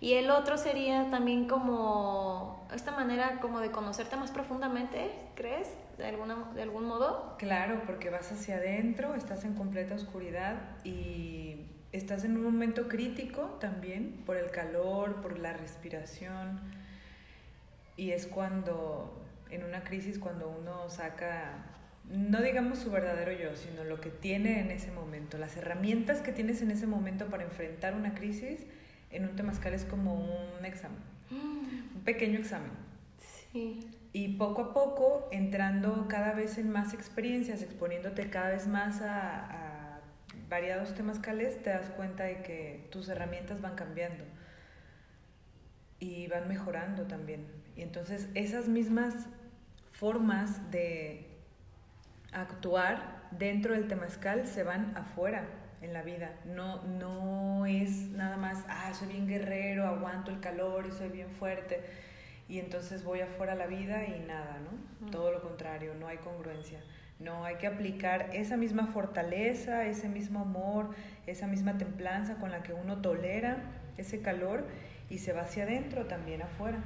Y 0.00 0.14
el 0.14 0.30
otro 0.30 0.58
sería 0.58 1.08
también 1.08 1.46
como 1.46 2.66
esta 2.74 2.90
manera 2.90 3.38
como 3.40 3.60
de 3.60 3.70
conocerte 3.70 4.16
más 4.16 4.32
profundamente, 4.32 5.12
¿crees? 5.36 5.68
De, 5.98 6.06
alguna, 6.06 6.50
de 6.54 6.62
algún 6.62 6.84
modo. 6.84 7.36
Claro, 7.38 7.82
porque 7.86 8.10
vas 8.10 8.30
hacia 8.32 8.56
adentro, 8.56 9.14
estás 9.14 9.44
en 9.44 9.54
completa 9.54 9.94
oscuridad 9.94 10.56
y 10.84 11.66
estás 11.92 12.24
en 12.24 12.36
un 12.36 12.42
momento 12.42 12.88
crítico 12.88 13.56
también 13.60 14.22
por 14.26 14.36
el 14.36 14.50
calor, 14.50 15.22
por 15.22 15.38
la 15.38 15.52
respiración. 15.52 16.60
Y 17.96 18.10
es 18.10 18.26
cuando, 18.26 19.25
en 19.50 19.64
una 19.64 19.82
crisis, 19.84 20.18
cuando 20.18 20.48
uno 20.48 20.88
saca, 20.88 21.64
no 22.10 22.42
digamos 22.42 22.78
su 22.78 22.90
verdadero 22.90 23.32
yo, 23.32 23.56
sino 23.56 23.84
lo 23.84 24.00
que 24.00 24.10
tiene 24.10 24.60
en 24.60 24.70
ese 24.70 24.90
momento, 24.90 25.38
las 25.38 25.56
herramientas 25.56 26.20
que 26.20 26.32
tienes 26.32 26.62
en 26.62 26.70
ese 26.70 26.86
momento 26.86 27.26
para 27.26 27.44
enfrentar 27.44 27.94
una 27.94 28.14
crisis, 28.14 28.66
en 29.10 29.24
un 29.24 29.36
temazcal 29.36 29.74
es 29.74 29.84
como 29.84 30.14
un 30.14 30.64
examen, 30.64 30.98
un 31.30 32.02
pequeño 32.04 32.38
examen. 32.38 32.70
Sí. 33.52 33.88
Y 34.12 34.36
poco 34.36 34.62
a 34.62 34.74
poco, 34.74 35.28
entrando 35.30 36.06
cada 36.08 36.32
vez 36.32 36.58
en 36.58 36.70
más 36.70 36.94
experiencias, 36.94 37.62
exponiéndote 37.62 38.30
cada 38.30 38.50
vez 38.50 38.66
más 38.66 39.02
a, 39.02 39.44
a 39.44 40.00
variados 40.48 40.94
temazcales, 40.94 41.62
te 41.62 41.70
das 41.70 41.90
cuenta 41.90 42.24
de 42.24 42.42
que 42.42 42.88
tus 42.90 43.08
herramientas 43.08 43.60
van 43.60 43.74
cambiando 43.74 44.24
y 45.98 46.26
van 46.28 46.48
mejorando 46.48 47.04
también. 47.04 47.46
Y 47.76 47.82
entonces 47.82 48.28
esas 48.34 48.68
mismas 48.68 49.14
formas 49.92 50.70
de 50.70 51.26
actuar 52.32 53.28
dentro 53.30 53.74
del 53.74 53.88
temazcal 53.88 54.46
se 54.46 54.62
van 54.62 54.96
afuera 54.96 55.46
en 55.82 55.92
la 55.92 56.02
vida. 56.02 56.32
No, 56.44 56.82
no 56.82 57.66
es 57.66 58.10
nada 58.10 58.36
más, 58.36 58.64
ah, 58.68 58.92
soy 58.94 59.08
bien 59.08 59.26
guerrero, 59.26 59.86
aguanto 59.86 60.30
el 60.30 60.40
calor 60.40 60.86
y 60.86 60.92
soy 60.92 61.08
bien 61.08 61.30
fuerte. 61.30 61.80
Y 62.48 62.58
entonces 62.60 63.02
voy 63.02 63.20
afuera 63.20 63.54
a 63.54 63.56
la 63.56 63.66
vida 63.66 64.04
y 64.06 64.20
nada, 64.20 64.58
¿no? 64.60 65.10
Todo 65.10 65.32
lo 65.32 65.42
contrario, 65.42 65.94
no 65.98 66.06
hay 66.06 66.18
congruencia. 66.18 66.80
No, 67.18 67.44
hay 67.44 67.56
que 67.56 67.66
aplicar 67.66 68.30
esa 68.34 68.56
misma 68.56 68.86
fortaleza, 68.88 69.86
ese 69.86 70.08
mismo 70.08 70.40
amor, 70.40 70.90
esa 71.26 71.46
misma 71.46 71.78
templanza 71.78 72.36
con 72.36 72.50
la 72.50 72.62
que 72.62 72.74
uno 72.74 73.00
tolera 73.00 73.56
ese 73.96 74.20
calor 74.20 74.64
y 75.10 75.18
se 75.18 75.32
va 75.32 75.42
hacia 75.42 75.64
adentro 75.64 76.06
también 76.06 76.42
afuera. 76.42 76.78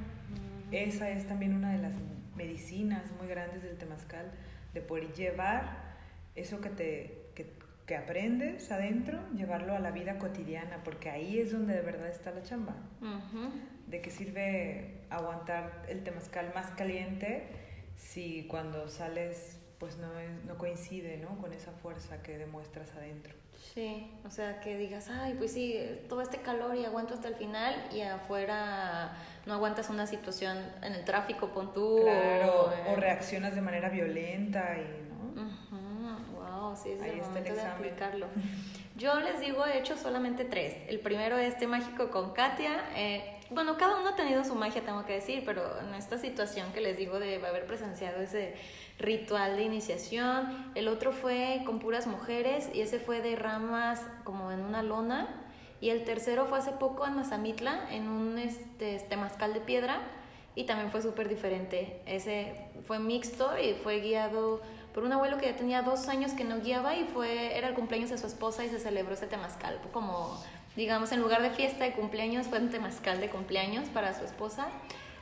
Esa 0.71 1.09
es 1.09 1.27
también 1.27 1.53
una 1.55 1.71
de 1.71 1.79
las 1.79 1.93
medicinas 2.35 3.03
muy 3.19 3.27
grandes 3.27 3.61
del 3.63 3.77
temazcal, 3.77 4.31
de 4.73 4.81
poder 4.81 5.11
llevar 5.13 5.91
eso 6.35 6.61
que, 6.61 6.69
te, 6.69 7.25
que, 7.35 7.53
que 7.85 7.95
aprendes 7.97 8.71
adentro, 8.71 9.19
llevarlo 9.35 9.75
a 9.75 9.79
la 9.79 9.91
vida 9.91 10.17
cotidiana, 10.17 10.81
porque 10.83 11.09
ahí 11.09 11.39
es 11.39 11.51
donde 11.51 11.73
de 11.73 11.81
verdad 11.81 12.07
está 12.07 12.31
la 12.31 12.41
chamba. 12.43 12.75
¿De 13.87 14.01
qué 14.01 14.09
sirve 14.11 15.01
aguantar 15.09 15.83
el 15.89 16.03
temazcal 16.05 16.51
más 16.55 16.67
caliente 16.71 17.43
si 17.97 18.45
cuando 18.47 18.87
sales 18.87 19.57
pues 19.77 19.97
no, 19.97 20.17
es- 20.19 20.45
no 20.45 20.57
coincide 20.57 21.17
¿no? 21.17 21.37
con 21.39 21.51
esa 21.53 21.71
fuerza 21.73 22.21
que 22.23 22.37
demuestras 22.37 22.93
adentro? 22.93 23.33
Sí, 23.73 24.11
o 24.25 24.29
sea, 24.29 24.59
que 24.59 24.77
digas, 24.77 25.09
ay, 25.09 25.35
pues 25.37 25.53
sí, 25.53 25.79
todo 26.09 26.21
este 26.21 26.37
calor 26.41 26.75
y 26.75 26.83
aguanto 26.83 27.13
hasta 27.13 27.29
el 27.29 27.35
final 27.35 27.73
y 27.93 28.01
afuera 28.01 29.13
no 29.45 29.53
aguantas 29.53 29.89
una 29.89 30.07
situación 30.07 30.57
en 30.81 30.93
el 30.93 31.05
tráfico, 31.05 31.47
pon 31.49 31.71
tú. 31.71 32.01
Claro, 32.03 32.71
o 32.89 32.95
reaccionas 32.95 33.55
de 33.55 33.61
manera 33.61 33.89
violenta 33.89 34.75
y 34.77 35.11
¿no? 35.31 36.17
Wow, 36.35 36.75
sí, 36.75 36.91
es 36.91 37.01
Ahí 37.01 37.11
el 37.11 37.19
está 37.19 37.39
el 37.39 37.55
de 37.55 37.61
aplicarlo. 37.61 38.27
Yo 38.97 39.19
les 39.19 39.39
digo, 39.39 39.65
he 39.65 39.79
hecho 39.79 39.95
solamente 39.97 40.45
tres. 40.45 40.75
El 40.87 40.99
primero 40.99 41.37
es 41.37 41.57
té 41.57 41.65
mágico 41.65 42.11
con 42.11 42.33
Katia. 42.33 42.83
Eh, 42.95 43.37
bueno, 43.51 43.77
cada 43.77 43.97
uno 43.99 44.09
ha 44.09 44.15
tenido 44.15 44.43
su 44.43 44.55
magia, 44.55 44.81
tengo 44.81 45.05
que 45.05 45.13
decir, 45.13 45.43
pero 45.45 45.79
en 45.79 45.93
esta 45.93 46.17
situación 46.17 46.71
que 46.73 46.81
les 46.81 46.97
digo 46.97 47.19
de 47.19 47.35
haber 47.45 47.65
presenciado 47.65 48.21
ese 48.21 48.55
ritual 48.97 49.57
de 49.57 49.63
iniciación. 49.63 50.71
El 50.75 50.87
otro 50.87 51.11
fue 51.11 51.61
con 51.65 51.79
puras 51.79 52.07
mujeres 52.07 52.69
y 52.73 52.81
ese 52.81 52.99
fue 52.99 53.21
de 53.21 53.35
ramas 53.35 54.01
como 54.23 54.51
en 54.51 54.61
una 54.61 54.83
lona. 54.83 55.27
Y 55.81 55.89
el 55.89 56.03
tercero 56.03 56.45
fue 56.45 56.59
hace 56.59 56.71
poco 56.71 57.05
en 57.07 57.15
Mazamitla, 57.15 57.91
en 57.91 58.07
un 58.07 58.37
este, 58.37 58.99
temazcal 58.99 59.53
de 59.53 59.61
piedra 59.61 59.99
y 60.55 60.65
también 60.65 60.91
fue 60.91 61.01
súper 61.01 61.27
diferente. 61.27 62.01
Ese 62.05 62.55
fue 62.85 62.99
mixto 62.99 63.57
y 63.57 63.73
fue 63.73 63.99
guiado 63.99 64.61
por 64.93 65.03
un 65.03 65.11
abuelo 65.11 65.37
que 65.37 65.47
ya 65.47 65.55
tenía 65.55 65.81
dos 65.81 66.07
años 66.07 66.33
que 66.33 66.43
no 66.43 66.59
guiaba 66.59 66.95
y 66.95 67.05
fue 67.05 67.57
era 67.57 67.69
el 67.69 67.73
cumpleaños 67.73 68.09
de 68.09 68.17
su 68.17 68.27
esposa 68.27 68.63
y 68.63 68.69
se 68.69 68.79
celebró 68.79 69.13
ese 69.13 69.27
temazcal. 69.27 69.79
Como, 69.91 70.37
digamos, 70.75 71.11
en 71.11 71.21
lugar 71.21 71.41
de 71.41 71.49
fiesta 71.51 71.83
de 71.83 71.93
cumpleaños, 71.93 72.47
fue 72.47 72.59
un 72.59 72.69
temazcal 72.69 73.19
de 73.19 73.29
cumpleaños 73.29 73.87
para 73.89 74.17
su 74.17 74.25
esposa. 74.25 74.67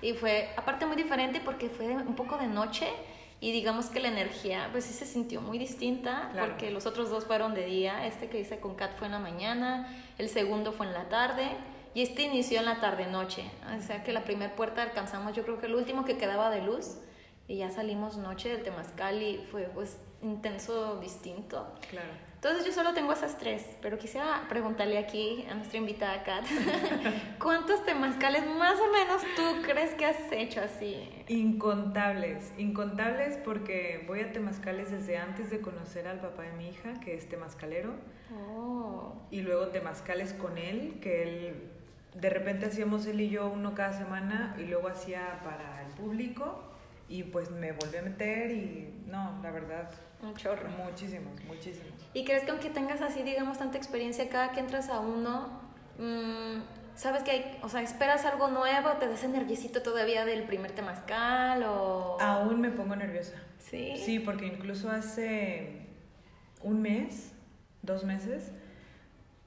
Y 0.01 0.13
fue, 0.13 0.49
aparte, 0.55 0.85
muy 0.85 0.95
diferente 0.95 1.41
porque 1.43 1.69
fue 1.69 1.87
un 1.87 2.15
poco 2.15 2.37
de 2.37 2.47
noche 2.47 2.87
y 3.41 3.51
digamos 3.51 3.87
que 3.87 3.99
la 3.99 4.09
energía, 4.09 4.69
pues 4.71 4.85
sí 4.85 4.93
se 4.93 5.05
sintió 5.05 5.41
muy 5.41 5.57
distinta 5.57 6.29
Claro. 6.33 6.49
porque 6.49 6.71
los 6.71 6.85
otros 6.85 7.09
dos 7.09 7.25
fueron 7.25 7.53
de 7.53 7.65
día. 7.65 8.05
Este 8.05 8.29
que 8.29 8.39
hice 8.39 8.59
con 8.59 8.75
Kat 8.75 8.97
fue 8.97 9.07
en 9.07 9.13
la 9.13 9.19
mañana, 9.19 9.87
el 10.17 10.29
segundo 10.29 10.71
fue 10.71 10.87
en 10.87 10.93
la 10.93 11.09
tarde. 11.09 11.49
Y 11.95 12.03
este 12.03 12.21
inició 12.21 12.59
en 12.59 12.65
la 12.65 12.79
tarde-noche, 12.79 13.43
o 13.75 13.81
sea 13.81 14.03
que 14.03 14.13
la 14.13 14.23
primera 14.23 14.55
puerta 14.55 14.83
alcanzamos, 14.83 15.35
yo 15.35 15.43
creo 15.43 15.57
que 15.57 15.65
el 15.65 15.73
último 15.73 16.05
que 16.05 16.17
quedaba 16.17 16.51
de 16.51 16.61
luz, 16.61 16.97
y 17.47 17.57
ya 17.57 17.71
salimos 17.71 18.15
noche 18.17 18.49
del 18.49 18.61
Temazcal 18.61 19.23
y 19.23 19.37
fue 19.51 19.63
pues 19.73 19.97
intenso, 20.21 20.99
distinto. 20.99 21.67
Claro. 21.89 22.09
Entonces 22.41 22.65
yo 22.65 22.71
solo 22.71 22.93
tengo 22.93 23.11
esas 23.11 23.37
tres, 23.37 23.65
pero 23.81 23.97
quisiera 23.97 24.45
preguntarle 24.47 24.97
aquí 24.97 25.45
a 25.51 25.55
nuestra 25.55 25.77
invitada 25.77 26.23
Kat, 26.23 26.45
¿cuántos 27.37 27.83
temazcales 27.83 28.47
más 28.47 28.79
o 28.79 28.89
menos 28.93 29.21
tú 29.35 29.61
crees 29.61 29.93
que 29.95 30.05
has 30.05 30.31
hecho 30.31 30.61
así? 30.61 31.09
Incontables, 31.27 32.53
incontables 32.57 33.35
porque 33.43 34.05
voy 34.07 34.21
a 34.21 34.31
temazcales 34.31 34.89
desde 34.89 35.17
antes 35.17 35.49
de 35.49 35.59
conocer 35.59 36.07
al 36.07 36.21
papá 36.21 36.43
de 36.43 36.53
mi 36.53 36.69
hija, 36.69 36.93
que 37.01 37.13
es 37.13 37.27
temazcalero, 37.27 37.95
Oh, 38.31 39.15
y 39.31 39.41
luego 39.41 39.67
temazcales 39.67 40.31
con 40.31 40.57
él, 40.57 40.99
que 41.01 41.23
él, 41.23 41.71
de 42.13 42.29
repente 42.29 42.67
hacíamos 42.67 43.05
él 43.07 43.19
y 43.19 43.29
yo 43.29 43.49
uno 43.49 43.73
cada 43.75 43.91
semana, 43.91 44.55
y 44.57 44.63
luego 44.63 44.87
hacía 44.87 45.41
para 45.43 45.85
el 45.85 45.91
público, 45.93 46.68
y 47.09 47.23
pues 47.23 47.49
me 47.49 47.71
volví 47.71 47.97
a 47.97 48.03
meter 48.03 48.51
y 48.51 49.03
no, 49.07 49.39
la 49.41 49.51
verdad, 49.51 49.91
un 50.21 50.35
chorro. 50.35 50.69
muchísimos, 50.69 51.33
muchísimos. 51.45 51.91
¿Y 52.13 52.23
crees 52.23 52.43
que 52.43 52.51
aunque 52.51 52.69
tengas 52.69 53.01
así, 53.01 53.23
digamos, 53.23 53.57
tanta 53.57 53.77
experiencia, 53.77 54.29
cada 54.29 54.51
que 54.51 54.59
entras 54.59 54.89
a 54.89 54.99
uno, 54.99 55.59
mm, 55.97 56.61
sabes 56.95 57.23
que 57.23 57.31
hay, 57.31 57.59
o 57.63 57.69
sea, 57.69 57.81
esperas 57.81 58.25
algo 58.25 58.49
nuevo, 58.49 58.91
te 58.99 59.07
das 59.07 59.27
nerviosito 59.27 59.81
todavía 59.81 60.23
del 60.23 60.43
primer 60.43 60.71
temazcal 60.71 61.63
o... 61.63 62.17
Aún 62.21 62.61
me 62.61 62.69
pongo 62.69 62.95
nerviosa. 62.95 63.35
Sí. 63.57 63.97
Sí, 63.97 64.19
porque 64.19 64.45
incluso 64.45 64.91
hace 64.91 65.87
un 66.61 66.81
mes, 66.81 67.33
dos 67.81 68.03
meses, 68.03 68.51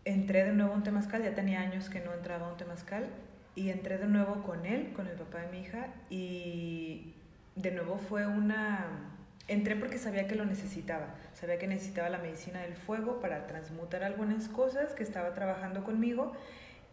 entré 0.04 0.44
de 0.44 0.52
nuevo 0.52 0.72
a 0.72 0.76
un 0.76 0.82
temazcal, 0.82 1.22
ya 1.22 1.34
tenía 1.34 1.60
años 1.60 1.88
que 1.88 2.00
no 2.00 2.12
entraba 2.12 2.48
a 2.48 2.50
un 2.50 2.56
temazcal, 2.56 3.06
y 3.54 3.70
entré 3.70 3.98
de 3.98 4.06
nuevo 4.06 4.42
con 4.42 4.64
él, 4.66 4.92
con 4.94 5.06
el 5.06 5.14
papá 5.14 5.42
de 5.42 5.48
mi 5.48 5.60
hija, 5.60 5.88
y 6.10 7.14
de 7.56 7.70
nuevo 7.70 7.98
fue 7.98 8.26
una... 8.26 9.08
Entré 9.48 9.76
porque 9.76 9.98
sabía 9.98 10.28
que 10.28 10.36
lo 10.36 10.44
necesitaba, 10.44 11.14
sabía 11.34 11.58
que 11.58 11.66
necesitaba 11.66 12.08
la 12.08 12.18
medicina 12.18 12.60
del 12.60 12.74
fuego 12.74 13.20
para 13.20 13.46
transmutar 13.46 14.04
algunas 14.04 14.48
cosas 14.48 14.94
que 14.94 15.02
estaba 15.02 15.34
trabajando 15.34 15.82
conmigo 15.82 16.32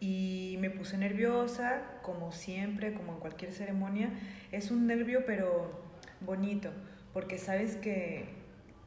y 0.00 0.56
me 0.60 0.68
puse 0.68 0.98
nerviosa, 0.98 1.82
como 2.02 2.32
siempre, 2.32 2.92
como 2.92 3.12
en 3.12 3.20
cualquier 3.20 3.52
ceremonia. 3.52 4.10
Es 4.50 4.70
un 4.70 4.86
nervio 4.86 5.24
pero 5.26 5.80
bonito, 6.20 6.70
porque 7.12 7.38
sabes 7.38 7.76
que, 7.76 8.28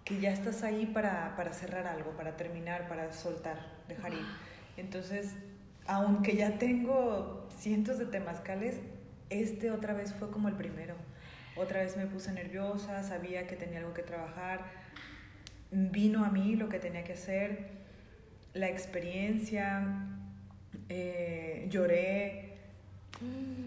que 0.03 0.19
ya 0.19 0.31
estás 0.31 0.63
ahí 0.63 0.85
para, 0.87 1.35
para 1.37 1.53
cerrar 1.53 1.87
algo, 1.87 2.11
para 2.11 2.35
terminar, 2.35 2.87
para 2.89 3.13
soltar, 3.13 3.57
dejar 3.87 4.13
ir. 4.13 4.25
Entonces, 4.75 5.35
aunque 5.85 6.35
ya 6.35 6.57
tengo 6.57 7.47
cientos 7.57 7.97
de 7.99 8.05
temazcales, 8.05 8.79
este 9.29 9.71
otra 9.71 9.93
vez 9.93 10.13
fue 10.13 10.29
como 10.31 10.47
el 10.47 10.55
primero. 10.55 10.95
Otra 11.55 11.81
vez 11.81 11.97
me 11.97 12.07
puse 12.07 12.31
nerviosa, 12.31 13.03
sabía 13.03 13.45
que 13.47 13.55
tenía 13.55 13.79
algo 13.79 13.93
que 13.93 14.01
trabajar, 14.01 14.61
vino 15.71 16.25
a 16.25 16.29
mí 16.29 16.55
lo 16.55 16.69
que 16.69 16.79
tenía 16.79 17.03
que 17.03 17.13
hacer, 17.13 17.69
la 18.53 18.69
experiencia, 18.69 20.07
eh, 20.89 21.67
lloré. 21.69 22.53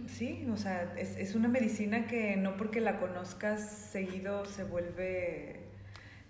Sí, 0.08 0.46
o 0.52 0.56
sea, 0.56 0.94
es, 0.96 1.16
es, 1.16 1.34
una 1.34 1.48
medicina 1.48 2.06
que 2.06 2.36
no 2.36 2.56
porque 2.56 2.80
la 2.80 2.98
conozcas 2.98 3.60
seguido 3.60 4.44
se 4.44 4.64
vuelve 4.64 5.60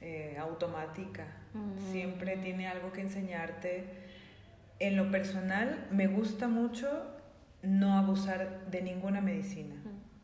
eh, 0.01 0.37
automática. 0.39 1.27
Mm. 1.55 1.93
Siempre 1.93 2.37
tiene 2.37 2.69
algo 2.69 2.93
que 2.93 3.01
enseñarte. 3.01 3.85
En 4.79 4.97
lo 4.97 5.11
personal, 5.11 5.89
me 5.91 6.07
gusta 6.07 6.49
mucho 6.49 6.89
no 7.63 7.99
abusar 7.99 8.71
de 8.71 8.83
ninguna 8.83 9.21
medicina. 9.21 9.75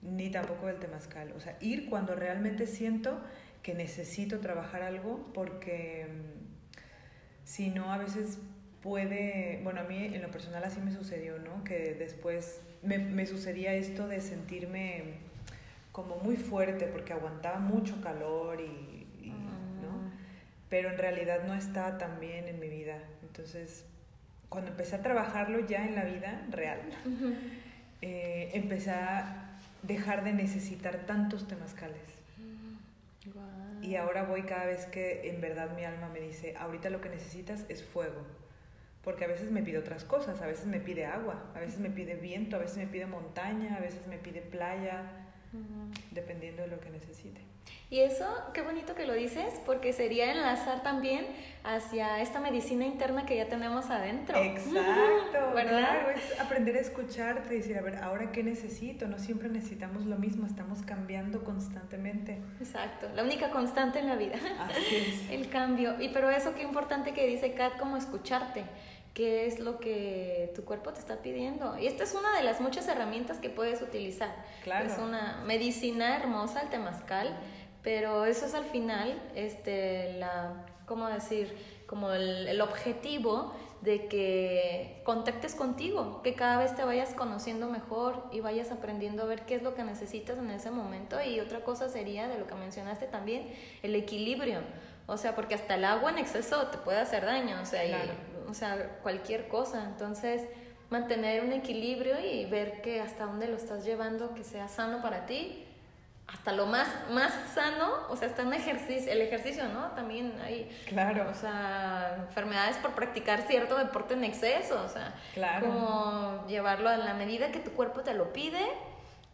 Ni 0.03 0.31
tampoco 0.31 0.67
del 0.67 0.79
temazcal. 0.79 1.33
O 1.37 1.41
sea, 1.41 1.57
ir 1.61 1.89
cuando 1.89 2.15
realmente 2.15 2.67
siento 2.67 3.23
que 3.63 3.75
necesito 3.75 4.41
trabajar 4.41 4.83
algo 4.83 5.31
porque 5.33 6.07
mm, 6.09 7.45
si 7.45 7.71
no 7.71 7.93
a 7.93 7.99
veces 7.99 8.39
puede, 8.83 9.61
bueno, 9.63 9.81
a 9.81 9.85
mí 9.85 10.07
en 10.07 10.21
lo 10.21 10.31
personal 10.31 10.65
así 10.65 10.81
me 10.81 10.93
sucedió, 10.93 11.39
¿no? 11.39 11.63
Que 11.65 11.95
después 11.95 12.61
me, 12.83 12.99
me 12.99 13.27
sucedía 13.27 13.73
esto 13.75 14.09
de 14.09 14.21
sentirme 14.21 15.21
como 15.93 16.17
muy 16.17 16.37
fuerte 16.37 16.87
porque 16.87 17.13
aguantaba 17.13 17.59
mucho 17.59 18.01
calor 18.01 18.61
y, 18.61 19.07
¿no? 19.81 20.11
Pero 20.69 20.91
en 20.91 20.99
realidad 20.99 21.45
no 21.47 21.55
estaba 21.55 21.99
tan 21.99 22.19
bien 22.19 22.49
en 22.49 22.59
mi 22.59 22.69
vida. 22.69 22.99
Entonces, 23.23 23.85
cuando 24.49 24.71
empecé 24.71 24.97
a 24.97 25.03
trabajarlo 25.03 25.61
ya 25.67 25.87
en 25.87 25.95
la 25.95 26.05
vida 26.05 26.47
real, 26.51 26.81
eh, 28.03 28.51
empecé 28.55 28.91
a 28.91 29.52
dejar 29.83 30.25
de 30.25 30.33
necesitar 30.33 31.07
tantos 31.07 31.47
temazcales. 31.49 32.03
Y 33.83 33.97
ahora 33.97 34.23
voy 34.25 34.43
cada 34.43 34.67
vez 34.67 34.87
que 34.87 35.29
en 35.29 35.41
verdad 35.41 35.75
mi 35.77 35.85
alma 35.85 36.09
me 36.09 36.21
dice, 36.21 36.55
ahorita 36.57 36.89
lo 36.89 37.01
que 37.01 37.09
necesitas 37.09 37.65
es 37.69 37.83
fuego. 37.83 38.23
Porque 39.03 39.25
a 39.25 39.29
veces 39.29 39.51
me 39.51 39.63
pide 39.63 39.79
otras 39.79 40.05
cosas, 40.05 40.41
a 40.41 40.47
veces 40.47 40.67
me 40.67 40.79
pide 40.79 41.07
agua, 41.07 41.51
a 41.57 41.59
veces 41.59 41.81
me 41.81 41.91
pide 41.91 42.15
viento, 42.15 42.55
a 42.55 42.61
veces 42.61 42.77
me 42.77 42.87
pide 42.87 43.07
montaña, 43.07 43.77
a 43.77 43.81
veces 43.81 44.07
me 44.07 44.19
pide 44.19 44.41
playa, 44.41 45.03
dependiendo 46.11 46.63
de 46.63 46.69
lo 46.69 46.81
que 46.81 46.91
necesite. 46.91 47.41
Y 47.91 48.01
eso, 48.01 48.27
qué 48.55 48.63
bonito 48.63 48.95
que 48.95 49.05
lo 49.05 49.13
dices, 49.13 49.61
porque 49.67 49.93
sería 49.93 50.33
enlazar 50.33 50.83
también 50.83 51.27
hacia 51.63 52.23
esta 52.23 52.41
medicina 52.41 52.87
interna 52.87 53.27
que 53.27 53.37
ya 53.37 53.49
tenemos 53.49 53.91
adentro. 53.91 54.43
Exacto, 54.43 55.53
¿verdad? 55.55 56.11
es 56.11 56.41
aprender 56.41 56.77
a 56.77 56.81
escucharte 56.81 57.55
y 57.55 57.59
decir, 57.59 57.77
a 57.77 57.83
ver, 57.83 57.97
ahora 57.97 58.33
qué 58.33 58.43
necesito. 58.43 59.07
No 59.09 59.19
siempre 59.19 59.51
necesitamos 59.51 60.07
lo 60.07 60.17
mismo, 60.17 60.47
estamos 60.47 60.81
cambiando 60.81 61.45
constantemente. 61.45 62.41
Exacto, 62.61 63.11
la 63.15 63.25
única 63.25 63.51
constante 63.51 63.99
en 63.99 64.09
la 64.09 64.17
vida. 64.17 64.39
Así 64.59 64.97
es. 64.97 65.31
El 65.31 65.51
cambio. 65.51 66.01
Y 66.01 66.09
pero 66.09 66.31
eso 66.31 66.55
qué 66.55 66.63
importante 66.63 67.13
que 67.13 67.27
dice 67.27 67.53
Kat, 67.53 67.77
como 67.77 67.99
escucharte 67.99 68.65
qué 69.15 69.47
es 69.47 69.59
lo 69.59 69.79
que 69.79 70.53
tu 70.55 70.65
cuerpo 70.65 70.93
te 70.93 71.01
está 71.01 71.23
pidiendo. 71.23 71.79
Y 71.79 71.87
esta 71.87 72.05
es 72.05 72.15
una 72.15 72.37
de 72.37 72.45
las 72.45 72.61
muchas 72.61 72.89
herramientas 72.89 73.39
que 73.39 73.51
puedes 73.51 73.83
utilizar. 73.83 74.35
Claro. 74.65 74.87
Es 74.87 74.99
una 74.99 75.43
medicina 75.45 76.17
hermosa, 76.17 76.63
el 76.63 76.71
temazcal 76.71 77.39
pero 77.83 78.25
eso 78.27 78.47
es 78.47 78.55
al 78.55 78.65
final, 78.65 79.21
este, 79.35 80.15
la, 80.19 80.65
¿cómo 80.87 81.09
decir? 81.09 81.83
Como 81.87 82.13
el, 82.13 82.47
el 82.49 82.61
objetivo 82.61 83.53
de 83.81 84.07
que 84.07 85.03
contactes 85.05 85.57
contigo, 85.57 86.23
que 86.23 86.35
cada 86.35 86.59
vez 86.59 86.77
te 86.77 86.85
vayas 86.85 87.13
conociendo 87.15 87.69
mejor 87.69 88.25
y 88.31 88.39
vayas 88.39 88.71
aprendiendo 88.71 89.25
a 89.25 89.27
ver 89.27 89.43
qué 89.43 89.57
es 89.57 89.63
lo 89.63 89.75
que 89.75 89.83
necesitas 89.83 90.39
en 90.39 90.51
ese 90.51 90.71
momento. 90.71 91.21
Y 91.21 91.41
otra 91.41 91.65
cosa 91.65 91.89
sería, 91.89 92.29
de 92.29 92.39
lo 92.39 92.47
que 92.47 92.55
mencionaste 92.55 93.07
también, 93.07 93.53
el 93.83 93.97
equilibrio. 93.97 94.61
O 95.09 95.17
sea, 95.17 95.35
porque 95.35 95.57
hasta 95.57 95.75
el 95.75 95.85
agua 95.85 96.11
en 96.11 96.19
exceso 96.19 96.69
te 96.69 96.79
puede 96.79 97.01
hacer 97.01 97.25
daño, 97.25 97.61
o 97.61 97.67
sea, 97.67 97.83
o 98.53 98.55
sea 98.55 98.99
cualquier 99.03 99.49
cosa. 99.49 99.85
Entonces, 99.85 100.43
mantener 100.91 101.43
un 101.43 101.53
equilibrio 101.53 102.21
y 102.21 102.45
ver 102.45 102.81
que 102.83 103.01
hasta 103.01 103.25
dónde 103.25 103.49
lo 103.49 103.57
estás 103.57 103.85
llevando, 103.85 104.35
que 104.35 104.45
sea 104.45 104.69
sano 104.69 105.03
para 105.03 105.27
ti 105.27 105.67
hasta 106.33 106.53
lo 106.53 106.67
más, 106.67 106.89
más 107.11 107.33
sano, 107.55 107.93
o 108.09 108.17
sea, 108.17 108.29
está 108.29 108.43
en 108.43 108.53
ejercicio, 108.55 109.13
el 109.13 109.21
ejercicio, 109.21 109.69
¿no? 109.69 109.89
También 109.91 110.33
hay, 110.43 110.71
claro. 110.87 111.29
o 111.31 111.35
sea, 111.35 112.17
enfermedades 112.27 112.77
por 112.79 112.93
practicar 112.93 113.43
cierto 113.47 113.77
deporte 113.77 114.15
en 114.15 114.25
exceso, 114.25 114.83
o 114.83 114.89
sea, 114.89 115.15
claro. 115.35 115.67
como 115.67 116.47
llevarlo 116.47 116.89
a 116.89 116.97
la 116.97 117.15
medida 117.15 117.53
que 117.53 117.59
tu 117.59 117.73
cuerpo 117.73 118.01
te 118.01 118.15
lo 118.15 118.33
pide 118.33 118.65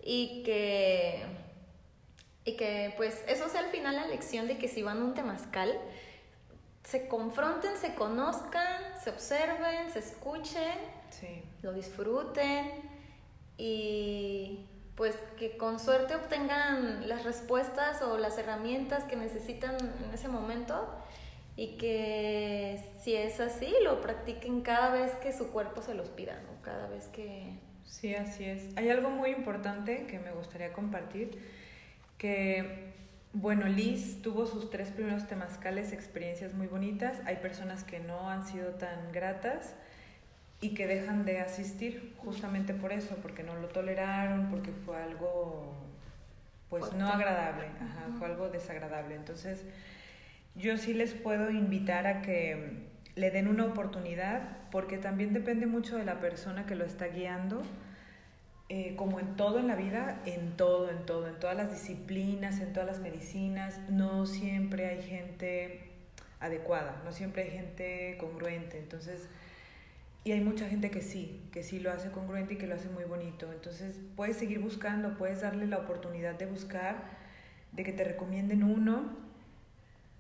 y 0.03 0.43
que, 0.43 1.25
y 2.45 2.57
que 2.57 2.95
pues 2.97 3.23
eso 3.29 3.49
sea 3.49 3.61
al 3.61 3.71
final 3.71 3.95
la 3.95 4.07
lección 4.07 4.49
de 4.49 4.59
que 4.59 4.67
si 4.67 4.83
van 4.83 4.99
a 4.99 5.05
un 5.05 5.15
temazcal, 5.15 5.79
se 6.89 7.07
confronten, 7.07 7.77
se 7.77 7.95
conozcan, 7.95 8.83
se 9.03 9.11
observen, 9.11 9.91
se 9.93 9.99
escuchen, 9.99 10.79
sí. 11.11 11.43
lo 11.61 11.75
disfruten 11.75 12.71
y 13.59 14.67
pues 14.97 15.15
que 15.37 15.59
con 15.59 15.79
suerte 15.81 16.15
obtengan 16.15 17.07
las 17.07 17.25
respuestas 17.25 18.01
o 18.01 18.17
las 18.17 18.39
herramientas 18.39 19.05
que 19.05 19.17
necesitan 19.17 19.77
en 19.77 20.15
ese 20.15 20.29
momento 20.29 20.89
y 21.57 21.77
que 21.77 22.83
si 23.03 23.15
es 23.15 23.39
así 23.39 23.71
lo 23.85 24.01
practiquen 24.01 24.63
cada 24.63 24.91
vez 24.91 25.13
que 25.17 25.35
su 25.35 25.51
cuerpo 25.51 25.83
se 25.83 25.93
los 25.93 26.09
pida, 26.09 26.41
¿no? 26.41 26.63
Cada 26.63 26.89
vez 26.89 27.07
que... 27.09 27.53
Sí, 27.85 28.15
así 28.15 28.45
es. 28.45 28.75
Hay 28.77 28.89
algo 28.89 29.11
muy 29.11 29.31
importante 29.31 30.07
que 30.07 30.19
me 30.19 30.33
gustaría 30.33 30.73
compartir, 30.73 31.39
que, 32.17 32.95
bueno, 33.41 33.67
Liz 33.67 34.21
tuvo 34.23 34.47
sus 34.47 34.69
tres 34.69 34.91
primeros 34.91 35.27
temazcales, 35.27 35.93
experiencias 35.93 36.55
muy 36.55 36.67
bonitas, 36.67 37.19
hay 37.25 37.37
personas 37.37 37.85
que 37.85 38.01
no 38.01 38.31
han 38.31 38.47
sido 38.47 38.71
tan 38.73 39.13
gratas, 39.13 39.75
y 40.61 40.75
que 40.75 40.87
dejan 40.87 41.25
de 41.25 41.41
asistir 41.41 42.15
justamente 42.19 42.75
por 42.75 42.93
eso, 42.93 43.17
porque 43.23 43.43
no 43.43 43.55
lo 43.57 43.69
toleraron, 43.69 44.51
porque 44.51 44.73
fue 44.85 45.01
algo 45.01 45.75
pues 46.69 46.93
no 46.93 47.09
agradable, 47.09 47.67
fue 48.19 48.27
algo 48.27 48.49
desagradable. 48.51 49.15
Entonces, 49.15 49.65
yo 50.55 50.77
sí 50.77 50.93
les 50.93 51.15
puedo 51.15 51.51
invitar 51.51 52.07
a 52.07 52.21
que 52.21 52.89
le 53.15 53.31
den 53.31 53.49
una 53.49 53.65
oportunidad, 53.65 54.43
porque 54.71 54.99
también 54.99 55.33
depende 55.33 55.67
mucho 55.67 55.97
de 55.97 56.05
la 56.05 56.21
persona 56.21 56.67
que 56.67 56.75
lo 56.75 56.85
está 56.85 57.07
guiando, 57.07 57.63
eh, 58.71 58.95
como 58.97 59.19
en 59.19 59.37
todo 59.37 59.59
en 59.59 59.67
la 59.67 59.77
vida, 59.77 60.21
en 60.27 60.57
todo, 60.57 60.91
en 60.91 61.07
todo, 61.07 61.27
en 61.27 61.39
todas 61.39 61.57
las 61.57 61.71
disciplinas, 61.71 62.61
en 62.61 62.75
todas 62.75 62.87
las 62.87 62.99
medicinas, 63.01 63.81
no 63.89 64.27
siempre 64.27 64.87
hay 64.87 65.03
gente 65.03 65.89
adecuada, 66.39 67.01
no 67.05 67.13
siempre 67.13 67.45
hay 67.45 67.51
gente 67.51 68.17
congruente. 68.21 68.79
Entonces, 68.79 69.27
y 70.23 70.33
hay 70.33 70.41
mucha 70.41 70.69
gente 70.69 70.91
que 70.91 71.01
sí, 71.01 71.41
que 71.53 71.63
sí 71.63 71.81
lo 71.81 71.91
hace 71.91 72.11
congruente 72.11 72.55
y 72.55 72.57
que 72.59 72.67
lo 72.67 72.75
hace 72.75 72.91
muy 72.91 73.05
bonito. 73.05 73.51
Entonces 73.51 73.99
puedes 74.17 74.37
seguir 74.37 74.59
buscando, 74.59 75.17
puedes 75.17 75.41
darle 75.41 75.67
la 75.67 75.79
oportunidad 75.79 76.35
de 76.35 76.45
buscar, 76.45 76.97
de 77.73 77.85
que 77.85 77.95
te 77.95 78.05
recomienden 78.05 78.65
uno. 78.65 79.17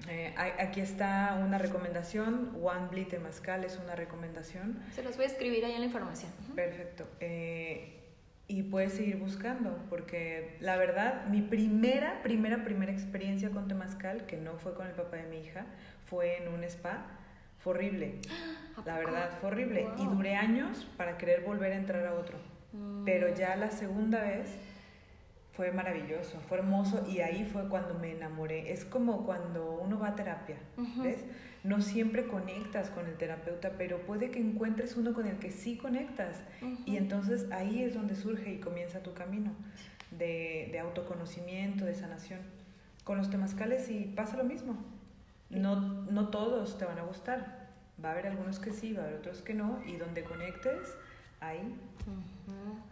Eh, 0.08 0.32
aquí 0.36 0.80
está 0.80 1.38
una 1.44 1.58
recomendación, 1.58 2.56
One 2.62 2.88
Bleed 2.90 3.08
Temazcal 3.08 3.64
es 3.64 3.76
una 3.76 3.94
recomendación. 3.94 4.78
Se 4.94 5.02
los 5.02 5.16
voy 5.16 5.24
a 5.26 5.28
escribir 5.28 5.66
ahí 5.66 5.72
en 5.72 5.80
la 5.80 5.86
información. 5.86 6.30
Perfecto. 6.54 7.04
Eh, 7.20 7.98
y 8.48 8.62
puedes 8.62 8.94
seguir 8.94 9.18
buscando, 9.18 9.78
porque 9.90 10.56
la 10.60 10.76
verdad, 10.76 11.26
mi 11.26 11.42
primera, 11.42 12.22
primera, 12.22 12.64
primera 12.64 12.90
experiencia 12.90 13.50
con 13.50 13.68
Temazcal, 13.68 14.26
que 14.26 14.38
no 14.38 14.54
fue 14.58 14.74
con 14.74 14.86
el 14.86 14.94
papá 14.94 15.18
de 15.18 15.26
mi 15.26 15.38
hija, 15.44 15.66
fue 16.06 16.42
en 16.42 16.48
un 16.48 16.64
spa 16.64 17.18
fue 17.58 17.74
horrible. 17.74 18.20
La 18.84 18.98
verdad, 18.98 19.30
fue 19.40 19.50
horrible. 19.50 19.88
Y 19.98 20.06
duré 20.06 20.36
años 20.36 20.86
para 20.96 21.18
querer 21.18 21.42
volver 21.42 21.72
a 21.72 21.76
entrar 21.76 22.06
a 22.06 22.14
otro. 22.14 22.38
Mm. 22.72 23.04
Pero 23.04 23.34
ya 23.34 23.56
la 23.56 23.70
segunda 23.70 24.22
vez 24.22 24.56
fue 25.52 25.72
maravilloso, 25.72 26.38
fue 26.48 26.58
hermoso 26.58 27.04
y 27.08 27.18
ahí 27.18 27.44
fue 27.44 27.68
cuando 27.68 27.94
me 27.94 28.12
enamoré. 28.12 28.72
Es 28.72 28.84
como 28.84 29.26
cuando 29.26 29.72
uno 29.72 29.98
va 29.98 30.08
a 30.08 30.14
terapia, 30.14 30.56
¿ves? 31.02 31.24
No 31.68 31.82
siempre 31.82 32.26
conectas 32.26 32.90
con 32.90 33.06
el 33.06 33.14
terapeuta, 33.16 33.72
pero 33.76 33.98
puede 34.06 34.30
que 34.30 34.40
encuentres 34.40 34.96
uno 34.96 35.12
con 35.12 35.26
el 35.26 35.38
que 35.38 35.52
sí 35.52 35.76
conectas. 35.76 36.40
Y 36.86 36.96
entonces 36.96 37.46
ahí 37.52 37.82
es 37.82 37.94
donde 37.94 38.16
surge 38.16 38.54
y 38.54 38.58
comienza 38.58 39.02
tu 39.02 39.12
camino 39.12 39.52
de, 40.10 40.68
de 40.72 40.78
autoconocimiento, 40.78 41.84
de 41.84 41.94
sanación. 41.94 42.40
Con 43.04 43.18
los 43.18 43.30
temazcales 43.30 43.90
y 43.90 44.04
pasa 44.04 44.36
lo 44.36 44.44
mismo 44.44 44.76
no, 45.50 45.76
no 45.80 46.28
todos 46.28 46.78
te 46.78 46.84
van 46.84 46.98
a 46.98 47.02
gustar. 47.02 47.68
Va 48.02 48.10
a 48.10 48.12
haber 48.12 48.28
algunos 48.28 48.58
que 48.58 48.72
sí, 48.72 48.92
va 48.92 49.02
a 49.02 49.06
haber 49.06 49.18
otros 49.18 49.42
que 49.42 49.54
no, 49.54 49.80
y 49.86 49.96
donde 49.96 50.22
conectes, 50.22 50.96
ahí, 51.40 51.74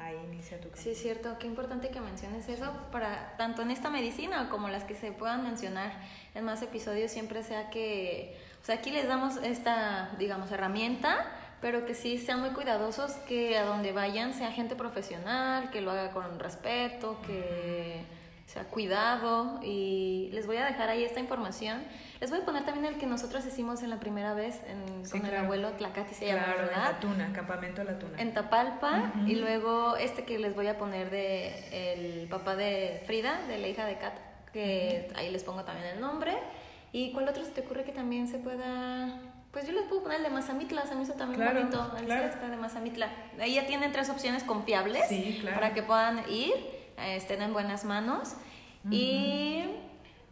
ahí 0.07 0.17
inicia 0.25 0.59
tu 0.61 0.69
camino. 0.69 0.83
Sí, 0.83 0.91
es 0.91 0.99
cierto, 1.01 1.37
qué 1.39 1.47
importante 1.47 1.91
que 1.91 2.01
menciones 2.01 2.49
eso 2.49 2.73
para 2.93 3.37
tanto 3.37 3.63
en 3.63 3.71
esta 3.71 3.91
medicina 3.91 4.49
como 4.49 4.69
las 4.69 4.85
que 4.85 4.95
se 4.95 5.13
puedan 5.13 5.43
mencionar 5.43 5.93
en 6.35 6.45
más 6.45 6.63
episodios, 6.63 7.11
siempre 7.11 7.43
sea 7.43 7.71
que, 7.71 8.37
o 8.63 8.65
sea, 8.65 8.77
aquí 8.77 8.91
les 8.91 9.07
damos 9.07 9.37
esta, 9.39 10.11
digamos, 10.19 10.51
herramienta 10.51 11.27
pero 11.61 11.87
que 11.87 11.95
sí 11.95 12.19
sean 12.19 12.41
muy 12.41 12.51
cuidadosos, 12.51 13.13
que 13.27 13.57
a 13.57 13.65
donde 13.65 13.93
vayan 13.93 14.35
sea 14.35 14.53
gente 14.53 14.77
profesional, 14.77 15.71
que 15.71 15.81
lo 15.81 15.91
haga 15.91 16.11
con 16.11 16.39
respeto, 16.39 17.21
que 17.27 18.05
sea 18.47 18.65
cuidado 18.65 19.61
y 19.63 20.31
les 20.33 20.47
voy 20.47 20.57
a 20.57 20.65
dejar 20.65 20.89
ahí 20.89 21.03
esta 21.03 21.21
información. 21.21 21.83
Les 22.21 22.31
voy 22.31 22.41
a 22.41 22.45
poner 22.45 22.65
también 22.65 22.87
el 22.87 22.99
que 22.99 23.07
nosotros 23.07 23.45
hicimos 23.45 23.83
en 23.83 23.91
la 23.91 23.99
primera 23.99 24.35
vez 24.35 24.61
en, 24.69 25.09
con 25.11 25.27
el 25.27 25.37
abuelo 25.37 25.73
Tlacati, 25.73 26.15
se 26.15 26.27
llama, 26.27 26.47
¿verdad? 26.57 26.77
En 26.77 26.83
La 26.83 27.01
Tuna, 27.01 27.33
Campamento 27.33 27.85
La 27.85 27.99
Tuna. 27.99 28.19
En 28.19 28.33
Tapalpa 28.33 29.13
y 29.27 29.35
luego 29.35 29.97
este 29.97 30.25
que 30.25 30.39
les 30.39 30.55
voy 30.55 30.69
a 30.69 30.79
poner 30.79 31.11
de 31.11 32.23
el 32.23 32.29
papá 32.29 32.57
de 32.57 33.03
Frida, 33.07 33.43
de 33.49 33.59
la 33.59 33.69
hija 33.69 33.85
de 33.85 33.99
Kat, 33.99 34.15
que 34.53 35.13
ahí 35.17 35.31
les 35.31 35.43
pongo 35.43 35.65
también 35.65 35.89
el 35.89 36.01
nombre. 36.01 36.37
¿Y 36.93 37.13
cuál 37.13 37.29
otro 37.29 37.45
se 37.45 37.51
te 37.51 37.63
ocurre 37.63 37.85
que 37.85 37.93
también 37.93 38.29
se 38.29 38.39
pueda 38.39 39.21
pues 39.57 39.67
yo 39.67 39.73
les 39.73 39.85
puedo 39.85 40.03
poner 40.03 40.19
el 40.19 40.25
de 40.25 40.29
Mazamitla, 40.29 40.85
se 40.85 40.95
me 40.95 41.03
hizo 41.03 41.15
también 41.15 41.43
bonito, 41.43 41.91
el 41.99 42.05
claro. 42.05 42.51
de 42.51 42.57
Mazamitla. 42.59 43.09
Ahí 43.41 43.55
ya 43.55 43.67
tienen 43.67 43.91
tres 43.91 44.11
opciones 44.11 44.43
confiables 44.43 45.05
para 45.55 45.73
que 45.73 45.83
puedan 45.83 46.31
ir, 46.31 46.53
estén 46.97 47.43
en 47.43 47.53
buenas 47.53 47.85
manos. 47.85 48.35
Y 48.91 49.65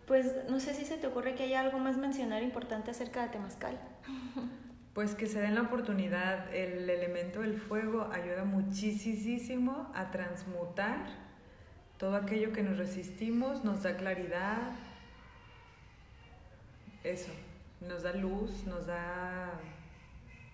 pues 0.07 0.49
no 0.49 0.61
sé 0.61 0.75
si 0.75 0.85
se 0.85 0.97
te 0.97 1.07
ocurre 1.07 1.35
que 1.35 1.45
haya 1.45 1.61
algo 1.61 1.79
más 1.79 1.97
mencionar 1.97 2.43
importante 2.43 2.91
acerca 2.91 3.23
de 3.23 3.29
Temazcal. 3.29 3.79
Pues 4.95 5.17
que 5.17 5.27
se 5.27 5.41
den 5.41 5.57
la 5.57 5.63
oportunidad, 5.63 6.55
el 6.55 6.89
elemento 6.89 7.41
del 7.41 7.57
fuego 7.57 8.09
ayuda 8.13 8.45
muchísimo 8.45 9.91
a 9.93 10.13
transmutar 10.13 11.09
todo 11.99 12.15
aquello 12.15 12.53
que 12.53 12.63
nos 12.63 12.79
resistimos, 12.79 13.65
nos 13.65 13.83
da 13.83 13.97
claridad, 13.97 14.71
eso, 17.03 17.33
nos 17.81 18.05
da 18.05 18.13
luz, 18.13 18.67
nos 18.67 18.87
da, 18.87 19.59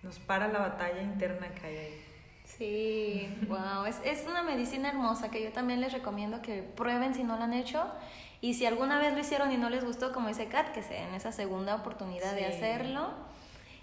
nos 0.01 0.17
para 0.17 0.47
la 0.47 0.57
batalla 0.57 1.03
interna 1.03 1.53
que 1.53 1.67
hay 1.67 1.77
ahí. 1.77 2.10
Sí, 2.57 3.27
wow, 3.47 3.85
es, 3.85 3.99
es 4.03 4.27
una 4.27 4.43
medicina 4.43 4.89
hermosa 4.89 5.31
que 5.31 5.43
yo 5.43 5.51
también 5.51 5.81
les 5.81 5.93
recomiendo 5.93 6.41
que 6.41 6.61
prueben 6.61 7.13
si 7.13 7.23
no 7.23 7.37
la 7.37 7.45
han 7.45 7.53
hecho. 7.53 7.83
Y 8.41 8.55
si 8.55 8.65
alguna 8.65 8.97
vez 8.97 9.13
lo 9.13 9.19
hicieron 9.19 9.51
y 9.51 9.57
no 9.57 9.69
les 9.69 9.83
gustó, 9.83 10.11
como 10.11 10.27
dice 10.27 10.47
Kat, 10.47 10.71
que 10.71 10.81
se 10.81 10.95
den 10.95 11.13
esa 11.13 11.31
segunda 11.31 11.75
oportunidad 11.75 12.33
de 12.33 12.45
hacerlo. 12.45 13.09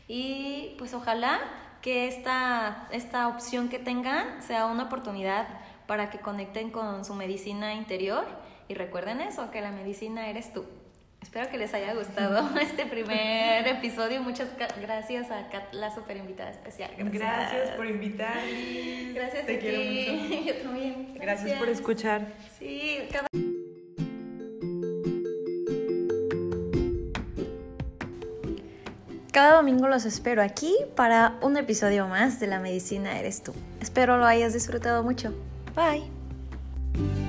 Y 0.08 0.74
pues 0.78 0.94
ojalá 0.94 1.40
que 1.80 2.08
esta, 2.08 2.88
esta 2.90 3.28
opción 3.28 3.68
que 3.68 3.78
tengan 3.78 4.42
sea 4.42 4.66
una 4.66 4.84
oportunidad 4.84 5.46
para 5.86 6.10
que 6.10 6.18
conecten 6.18 6.70
con 6.70 7.04
su 7.04 7.14
medicina 7.14 7.74
interior. 7.74 8.26
Y 8.68 8.74
recuerden 8.74 9.20
eso, 9.20 9.50
que 9.50 9.60
la 9.60 9.70
medicina 9.70 10.28
eres 10.28 10.52
tú. 10.52 10.64
Espero 11.22 11.50
que 11.50 11.58
les 11.58 11.74
haya 11.74 11.94
gustado 11.94 12.48
este 12.60 12.86
primer 12.86 13.66
episodio. 13.66 14.22
Muchas 14.22 14.48
gracias 14.80 15.30
a 15.30 15.48
Kat, 15.50 15.72
la 15.72 15.94
super 15.94 16.16
invitada 16.16 16.50
especial. 16.50 16.90
Gracias, 16.96 17.70
por 17.76 17.86
invitarme. 17.86 19.12
Gracias 19.14 19.46
Te 19.46 19.56
a 19.56 19.58
quiero 19.58 19.78
Mucho. 19.78 20.44
Yo 20.46 20.54
también. 20.62 21.14
Gracias. 21.14 21.58
por 21.58 21.68
escuchar. 21.68 22.32
Sí, 22.58 22.98
cada... 23.12 23.28
Cada 29.30 29.56
domingo 29.56 29.86
los 29.86 30.04
espero 30.04 30.42
aquí 30.42 30.74
para 30.96 31.38
un 31.42 31.56
episodio 31.56 32.08
más 32.08 32.40
de 32.40 32.48
La 32.48 32.58
Medicina 32.58 33.20
Eres 33.20 33.42
Tú. 33.42 33.52
Espero 33.80 34.16
lo 34.16 34.26
hayas 34.26 34.52
disfrutado 34.52 35.04
mucho. 35.04 35.32
Bye. 35.76 37.27